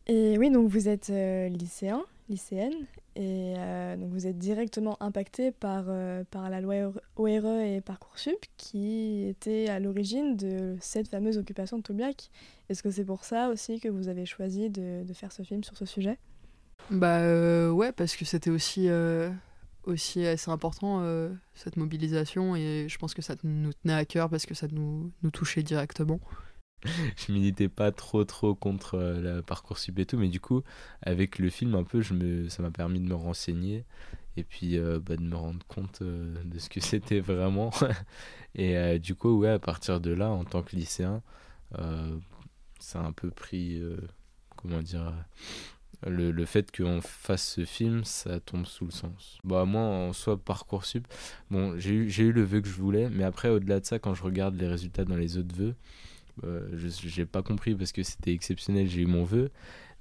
Et 0.06 0.38
oui, 0.38 0.50
donc 0.50 0.68
vous 0.68 0.88
êtes 0.88 1.10
euh, 1.10 1.48
lycéen, 1.48 2.02
lycéenne, 2.28 2.74
et 3.16 3.54
euh, 3.56 3.96
donc 3.96 4.10
vous 4.10 4.26
êtes 4.26 4.38
directement 4.38 4.96
impacté 5.00 5.50
par, 5.50 5.86
euh, 5.88 6.22
par 6.30 6.50
la 6.50 6.60
loi 6.60 6.92
ORE 7.16 7.60
et 7.60 7.80
Parcoursup 7.80 8.36
qui 8.56 9.24
était 9.26 9.68
à 9.68 9.80
l'origine 9.80 10.36
de 10.36 10.76
cette 10.80 11.08
fameuse 11.08 11.38
occupation 11.38 11.78
de 11.78 11.82
Tolbiac. 11.82 12.30
Est-ce 12.68 12.82
que 12.82 12.90
c'est 12.90 13.04
pour 13.04 13.24
ça 13.24 13.48
aussi 13.48 13.80
que 13.80 13.88
vous 13.88 14.08
avez 14.08 14.26
choisi 14.26 14.70
de, 14.70 15.02
de 15.02 15.12
faire 15.12 15.32
ce 15.32 15.42
film 15.42 15.64
sur 15.64 15.76
ce 15.76 15.86
sujet? 15.86 16.18
Bah 16.90 17.18
euh, 17.18 17.70
ouais, 17.70 17.90
parce 17.90 18.14
que 18.16 18.24
c'était 18.24 18.50
aussi, 18.50 18.88
euh, 18.88 19.30
aussi 19.86 20.26
assez 20.26 20.50
important, 20.50 21.00
euh, 21.02 21.32
cette 21.54 21.76
mobilisation, 21.76 22.56
et 22.56 22.86
je 22.88 22.98
pense 22.98 23.14
que 23.14 23.22
ça 23.22 23.34
nous 23.44 23.72
tenait 23.72 23.94
à 23.94 24.04
cœur 24.04 24.28
parce 24.28 24.46
que 24.46 24.54
ça 24.54 24.66
nous, 24.70 25.12
touchait 25.32 25.62
directement. 25.62 26.20
je 27.16 27.32
militais 27.32 27.68
pas 27.68 27.90
trop 27.90 28.24
trop 28.24 28.54
contre 28.54 28.96
euh, 28.96 29.20
la 29.20 29.42
parcoursup 29.42 29.98
et 29.98 30.04
tout 30.04 30.18
mais 30.18 30.28
du 30.28 30.40
coup 30.40 30.62
avec 31.00 31.38
le 31.38 31.48
film 31.48 31.74
un 31.74 31.84
peu 31.84 32.02
je 32.02 32.12
me 32.12 32.50
ça 32.50 32.62
m'a 32.62 32.70
permis 32.70 33.00
de 33.00 33.06
me 33.06 33.14
renseigner 33.14 33.86
et 34.36 34.44
puis 34.44 34.76
euh, 34.76 35.00
bah, 35.00 35.16
de 35.16 35.22
me 35.22 35.34
rendre 35.34 35.66
compte 35.66 36.02
de 36.02 36.58
ce 36.58 36.68
que 36.68 36.80
c'était 36.80 37.20
vraiment 37.20 37.70
et 38.54 38.98
du 38.98 39.14
coup 39.14 39.38
ouais 39.38 39.48
à 39.48 39.58
partir 39.58 40.00
de 40.00 40.10
là 40.12 40.28
en 40.28 40.44
tant 40.44 40.62
que 40.62 40.76
lycéen 40.76 41.22
ça 42.78 43.00
a 43.00 43.02
un 43.02 43.12
peu 43.12 43.30
pris 43.30 43.82
comment 44.54 44.82
dire 44.82 45.14
le, 46.06 46.30
le 46.30 46.44
fait 46.44 46.74
qu'on 46.76 47.00
fasse 47.00 47.54
ce 47.54 47.64
film 47.64 48.04
ça 48.04 48.40
tombe 48.40 48.66
sous 48.66 48.84
le 48.84 48.90
sens 48.90 49.38
bah 49.44 49.64
moi 49.64 49.82
en 49.82 50.12
soi 50.12 50.36
parcoursup 50.36 51.06
bon 51.50 51.78
j'ai 51.78 51.92
eu 51.92 52.10
eu 52.10 52.32
le 52.32 52.42
vœu 52.42 52.60
que 52.60 52.68
je 52.68 52.74
voulais 52.74 53.08
mais 53.10 53.24
après 53.24 53.48
au-delà 53.48 53.80
de 53.80 53.86
ça 53.86 53.98
quand 53.98 54.14
je 54.14 54.22
regarde 54.22 54.56
les 54.60 54.68
résultats 54.68 55.04
dans 55.04 55.16
les 55.16 55.38
autres 55.38 55.54
vœux 55.54 55.74
euh, 56.44 56.68
j'ai 57.02 57.26
pas 57.26 57.42
compris 57.42 57.74
parce 57.74 57.92
que 57.92 58.02
c'était 58.02 58.32
exceptionnel, 58.32 58.88
j'ai 58.88 59.02
eu 59.02 59.06
mon 59.06 59.24
vœu. 59.24 59.50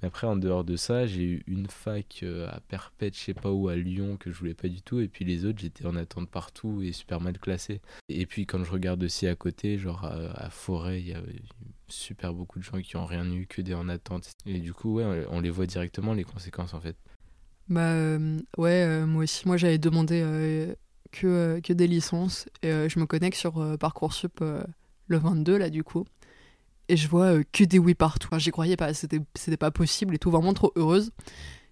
Mais 0.02 0.08
après, 0.08 0.26
en 0.26 0.36
dehors 0.36 0.64
de 0.64 0.76
ça, 0.76 1.06
j'ai 1.06 1.22
eu 1.22 1.44
une 1.46 1.68
fac 1.68 2.20
euh, 2.22 2.48
à 2.50 2.60
Perpète, 2.60 3.16
je 3.16 3.20
sais 3.20 3.34
pas 3.34 3.50
où, 3.50 3.68
à 3.68 3.76
Lyon, 3.76 4.16
que 4.18 4.30
je 4.30 4.38
voulais 4.38 4.54
pas 4.54 4.68
du 4.68 4.82
tout. 4.82 5.00
Et 5.00 5.08
puis 5.08 5.24
les 5.24 5.44
autres, 5.44 5.58
j'étais 5.58 5.86
en 5.86 5.96
attente 5.96 6.28
partout 6.28 6.82
et 6.82 6.92
super 6.92 7.20
mal 7.20 7.38
classé. 7.38 7.80
Et 8.08 8.26
puis 8.26 8.46
quand 8.46 8.62
je 8.62 8.70
regarde 8.70 9.02
aussi 9.02 9.26
à 9.26 9.34
côté, 9.34 9.78
genre 9.78 10.04
à, 10.04 10.50
Forêt, 10.50 11.00
il 11.00 11.08
y 11.08 11.14
a 11.14 11.22
super 11.88 12.34
beaucoup 12.34 12.58
de 12.58 12.64
gens 12.64 12.80
qui 12.80 12.96
ont 12.96 13.06
rien 13.06 13.30
eu, 13.30 13.46
que 13.46 13.62
des 13.62 13.74
en 13.74 13.88
attente. 13.88 14.32
Et 14.44 14.58
du 14.58 14.74
coup, 14.74 14.96
ouais, 14.96 15.24
on 15.30 15.40
les 15.40 15.50
voit 15.50 15.66
directement, 15.66 16.12
les 16.12 16.24
conséquences 16.24 16.74
en 16.74 16.80
fait. 16.80 16.96
Bah 17.68 17.92
euh, 17.92 18.38
ouais, 18.58 18.84
euh, 18.84 19.06
moi 19.06 19.24
aussi, 19.24 19.48
moi 19.48 19.56
j'avais 19.56 19.78
demandé 19.78 20.74
que, 21.10 21.60
que 21.60 21.72
des 21.72 21.86
licences, 21.86 22.48
et 22.62 22.88
je 22.88 22.98
me 22.98 23.06
connecte 23.06 23.38
sur 23.38 23.78
Parcoursup 23.78 24.40
le 25.08 25.18
22 25.18 25.56
là 25.56 25.70
du 25.70 25.84
coup, 25.84 26.04
et 26.88 26.96
je 26.96 27.08
vois 27.08 27.34
euh, 27.38 27.42
que 27.52 27.64
des 27.64 27.78
oui 27.78 27.94
partout. 27.94 28.28
Enfin, 28.30 28.38
J'y 28.38 28.50
croyais 28.50 28.76
pas, 28.76 28.94
c'était 28.94 29.56
pas 29.58 29.70
possible 29.70 30.14
et 30.14 30.18
tout, 30.18 30.30
vraiment 30.30 30.54
trop 30.54 30.72
heureuse. 30.76 31.10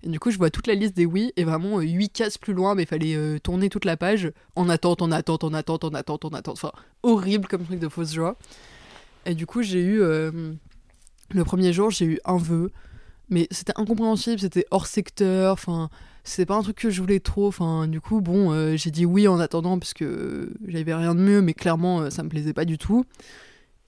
Et 0.02 0.08
du 0.08 0.20
coup, 0.20 0.30
je 0.30 0.36
vois 0.38 0.50
toute 0.50 0.66
la 0.66 0.74
liste 0.74 0.94
des 0.94 1.06
oui, 1.06 1.32
et 1.36 1.44
vraiment 1.44 1.78
euh, 1.78 1.82
8 1.82 2.10
cases 2.10 2.38
plus 2.38 2.52
loin, 2.52 2.74
mais 2.74 2.82
il 2.82 2.88
fallait 2.88 3.14
euh, 3.16 3.38
tourner 3.38 3.70
toute 3.70 3.86
la 3.86 3.96
page 3.96 4.32
en 4.54 4.68
attente, 4.68 5.00
en 5.00 5.10
attente, 5.10 5.44
en 5.44 5.54
attente, 5.54 5.84
en 5.84 5.94
attente, 5.94 6.24
en 6.26 6.30
attente. 6.30 6.58
Enfin, 6.62 6.72
horrible 7.02 7.48
comme 7.48 7.64
truc 7.64 7.78
de 7.80 7.88
fausse 7.88 8.12
joie. 8.12 8.36
Et 9.26 9.34
du 9.34 9.46
coup, 9.46 9.62
j'ai 9.62 9.80
eu. 9.80 10.02
euh, 10.02 10.52
le 11.30 11.44
premier 11.44 11.72
jour, 11.72 11.90
j'ai 11.90 12.04
eu 12.06 12.20
un 12.24 12.36
vœu. 12.36 12.70
Mais 13.30 13.48
c'était 13.50 13.72
incompréhensible, 13.76 14.38
c'était 14.38 14.66
hors 14.70 14.86
secteur. 14.86 15.54
Enfin, 15.54 15.88
c'était 16.24 16.46
pas 16.46 16.56
un 16.56 16.62
truc 16.62 16.76
que 16.76 16.90
je 16.90 17.00
voulais 17.00 17.20
trop. 17.20 17.46
Enfin, 17.48 17.88
du 17.88 18.00
coup, 18.00 18.20
bon, 18.20 18.52
euh, 18.52 18.76
j'ai 18.76 18.90
dit 18.90 19.06
oui 19.06 19.26
en 19.28 19.40
attendant, 19.40 19.78
parce 19.78 19.94
que 19.94 20.52
j'avais 20.66 20.94
rien 20.94 21.14
de 21.14 21.20
mieux, 21.20 21.40
mais 21.40 21.54
clairement, 21.54 22.02
euh, 22.02 22.10
ça 22.10 22.22
me 22.22 22.28
plaisait 22.28 22.52
pas 22.52 22.64
du 22.64 22.78
tout. 22.78 23.04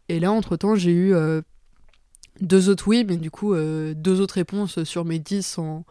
Et 0.08 0.20
là, 0.20 0.32
entre-temps, 0.32 0.74
j'ai 0.76 0.92
eu 0.92 1.14
euh, 1.14 1.42
deux 2.40 2.68
autres 2.68 2.86
oui, 2.88 3.04
mais 3.06 3.16
du 3.16 3.30
coup, 3.30 3.54
euh, 3.54 3.94
deux 3.94 4.20
autres 4.20 4.34
réponses 4.34 4.84
sur 4.84 5.04
mes 5.04 5.18
10 5.18 5.58
en, 5.58 5.84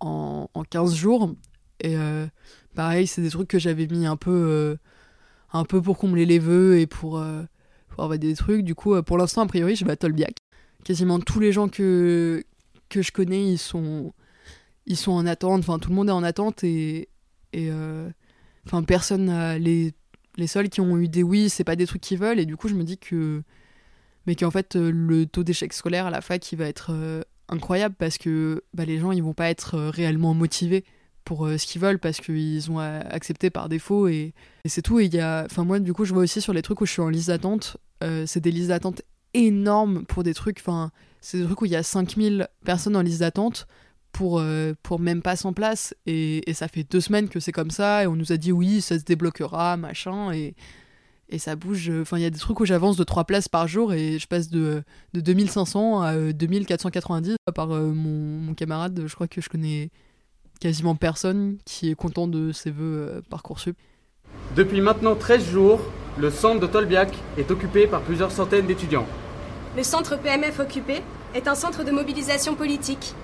en, 0.00 0.48
en 0.52 0.62
15 0.64 0.94
jours. 0.94 1.34
Et 1.80 1.96
euh, 1.96 2.26
pareil, 2.74 3.06
c'est 3.06 3.22
des 3.22 3.30
trucs 3.30 3.48
que 3.48 3.58
j'avais 3.58 3.86
mis 3.86 4.06
un 4.06 4.16
peu, 4.16 4.76
un 5.52 5.64
peu 5.64 5.80
pour 5.80 5.96
combler 5.96 6.26
les 6.26 6.38
vœux 6.38 6.78
et 6.78 6.86
pour, 6.86 7.22
pour 7.88 8.04
avoir 8.04 8.18
des 8.18 8.34
trucs. 8.34 8.62
Du 8.62 8.74
coup, 8.74 9.00
pour 9.02 9.16
l'instant, 9.16 9.42
a 9.42 9.46
priori, 9.46 9.76
je 9.76 9.84
vais 9.84 9.92
à 9.92 9.96
Tolbiac. 9.96 10.34
Quasiment 10.84 11.20
tous 11.20 11.40
les 11.40 11.52
gens 11.52 11.68
que, 11.68 12.42
que 12.88 13.02
je 13.02 13.12
connais, 13.12 13.52
ils 13.52 13.58
sont, 13.58 14.12
ils 14.86 14.96
sont 14.96 15.12
en 15.12 15.26
attente. 15.26 15.60
Enfin, 15.60 15.78
tout 15.78 15.88
le 15.88 15.94
monde 15.94 16.08
est 16.08 16.12
en 16.12 16.22
attente 16.22 16.62
et, 16.62 17.08
et 17.54 17.70
enfin, 18.66 18.82
personne 18.82 19.56
les, 19.56 19.94
les 20.36 20.46
seuls 20.46 20.68
qui 20.68 20.80
ont 20.80 20.96
eu 20.98 21.08
des 21.08 21.22
oui, 21.22 21.48
c'est 21.48 21.64
pas 21.64 21.76
des 21.76 21.86
trucs 21.86 22.02
qu'ils 22.02 22.18
veulent. 22.18 22.38
Et 22.38 22.46
du 22.46 22.56
coup, 22.56 22.68
je 22.68 22.74
me 22.74 22.84
dis 22.84 22.98
que, 22.98 23.42
mais 24.26 24.34
qu'en 24.34 24.50
fait, 24.50 24.76
euh, 24.76 24.90
le 24.90 25.26
taux 25.26 25.42
d'échec 25.42 25.72
scolaire 25.72 26.06
à 26.06 26.10
la 26.10 26.20
fac, 26.20 26.50
il 26.52 26.56
va 26.56 26.66
être 26.66 26.90
euh, 26.92 27.22
incroyable 27.48 27.94
parce 27.98 28.18
que 28.18 28.62
bah, 28.74 28.84
les 28.84 28.98
gens, 28.98 29.12
ils 29.12 29.22
vont 29.22 29.34
pas 29.34 29.50
être 29.50 29.74
euh, 29.74 29.90
réellement 29.90 30.34
motivés 30.34 30.84
pour 31.24 31.46
ce 31.46 31.64
qu'ils 31.66 31.80
veulent 31.80 31.98
parce 31.98 32.18
qu'ils 32.18 32.70
ont 32.72 32.78
accepté 32.78 33.50
par 33.50 33.68
défaut 33.68 34.08
et, 34.08 34.32
et 34.64 34.68
c'est 34.68 34.82
tout. 34.82 34.98
Et 34.98 35.04
il 35.04 35.14
y 35.14 35.20
a, 35.20 35.44
enfin 35.44 35.64
moi, 35.64 35.78
du 35.78 35.92
coup, 35.92 36.04
je 36.04 36.12
vois 36.12 36.22
aussi 36.22 36.40
sur 36.40 36.52
les 36.52 36.62
trucs 36.62 36.80
où 36.80 36.86
je 36.86 36.92
suis 36.92 37.02
en 37.02 37.08
liste 37.08 37.28
d'attente, 37.28 37.76
c'est 38.00 38.40
des 38.40 38.50
listes 38.50 38.68
d'attente 38.68 39.02
énormes 39.34 40.06
pour 40.06 40.24
des 40.24 40.34
trucs. 40.34 40.58
Enfin, 40.58 40.90
c'est 41.20 41.38
des 41.38 41.44
trucs 41.44 41.60
où 41.60 41.66
il 41.66 41.70
y 41.70 41.76
a 41.76 41.84
5000 41.84 42.48
personnes 42.64 42.96
en 42.96 43.02
liste 43.02 43.20
d'attente 43.20 43.68
pour, 44.12 44.40
euh, 44.40 44.72
pour 44.82 45.00
même 45.00 45.22
pas 45.22 45.36
100 45.36 45.52
places. 45.52 45.94
Et, 46.06 46.48
et 46.48 46.54
ça 46.54 46.68
fait 46.68 46.84
deux 46.84 47.00
semaines 47.00 47.28
que 47.28 47.40
c'est 47.40 47.52
comme 47.52 47.70
ça. 47.70 48.04
Et 48.04 48.06
on 48.06 48.16
nous 48.16 48.32
a 48.32 48.36
dit 48.36 48.52
oui, 48.52 48.80
ça 48.80 48.98
se 48.98 49.04
débloquera, 49.04 49.76
machin. 49.76 50.32
Et, 50.32 50.54
et 51.30 51.38
ça 51.38 51.56
bouge. 51.56 51.90
Enfin, 52.00 52.18
il 52.18 52.22
y 52.22 52.26
a 52.26 52.30
des 52.30 52.38
trucs 52.38 52.60
où 52.60 52.64
j'avance 52.64 52.96
de 52.96 53.04
3 53.04 53.24
places 53.24 53.48
par 53.48 53.68
jour 53.68 53.92
et 53.92 54.18
je 54.18 54.26
passe 54.26 54.48
de, 54.48 54.82
de 55.14 55.20
2500 55.20 56.02
à 56.02 56.12
euh, 56.14 56.32
2490 56.32 57.36
par 57.54 57.70
euh, 57.70 57.92
mon, 57.92 58.40
mon 58.40 58.54
camarade. 58.54 59.04
Je 59.06 59.14
crois 59.14 59.28
que 59.28 59.40
je 59.40 59.48
connais 59.48 59.90
quasiment 60.60 60.94
personne 60.94 61.58
qui 61.64 61.90
est 61.90 61.94
content 61.94 62.28
de 62.28 62.52
ses 62.52 62.70
vœux 62.70 63.08
euh, 63.08 63.20
Parcoursup. 63.30 63.76
Depuis 64.56 64.80
maintenant 64.80 65.14
13 65.14 65.50
jours, 65.50 65.80
le 66.18 66.30
centre 66.30 66.60
de 66.60 66.66
Tolbiac 66.66 67.12
est 67.38 67.50
occupé 67.50 67.86
par 67.86 68.02
plusieurs 68.02 68.30
centaines 68.30 68.66
d'étudiants. 68.66 69.06
Le 69.76 69.82
centre 69.82 70.18
PMF 70.18 70.58
occupé 70.58 71.02
est 71.34 71.46
un 71.46 71.54
centre 71.54 71.84
de 71.84 71.92
mobilisation 71.92 72.56
politique, 72.56 73.14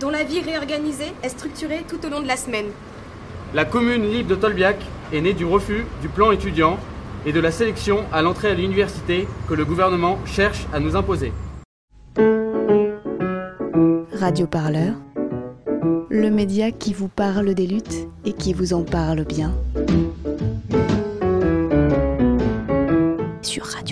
dont 0.00 0.10
la 0.10 0.24
vie 0.24 0.40
réorganisée 0.40 1.12
est 1.22 1.28
structurée 1.28 1.84
tout 1.88 2.04
au 2.06 2.10
long 2.10 2.20
de 2.20 2.26
la 2.26 2.36
semaine. 2.36 2.66
La 3.54 3.64
commune 3.64 4.10
libre 4.10 4.30
de 4.30 4.34
Tolbiac 4.34 4.76
est 5.12 5.20
née 5.20 5.34
du 5.34 5.44
refus 5.44 5.84
du 6.00 6.08
plan 6.08 6.30
étudiant 6.32 6.78
et 7.26 7.32
de 7.32 7.40
la 7.40 7.50
sélection 7.50 8.04
à 8.12 8.22
l'entrée 8.22 8.48
à 8.48 8.54
l'université 8.54 9.28
que 9.48 9.54
le 9.54 9.64
gouvernement 9.64 10.18
cherche 10.24 10.66
à 10.72 10.80
nous 10.80 10.96
imposer. 10.96 11.32
Radio 14.18 14.46
Parleur, 14.46 14.94
le 16.08 16.30
média 16.30 16.70
qui 16.70 16.94
vous 16.94 17.08
parle 17.08 17.54
des 17.54 17.66
luttes 17.66 18.08
et 18.24 18.32
qui 18.32 18.52
vous 18.52 18.72
en 18.72 18.82
parle 18.82 19.24
bien. 19.24 19.52
Sur 23.42 23.64
Radio 23.64 23.91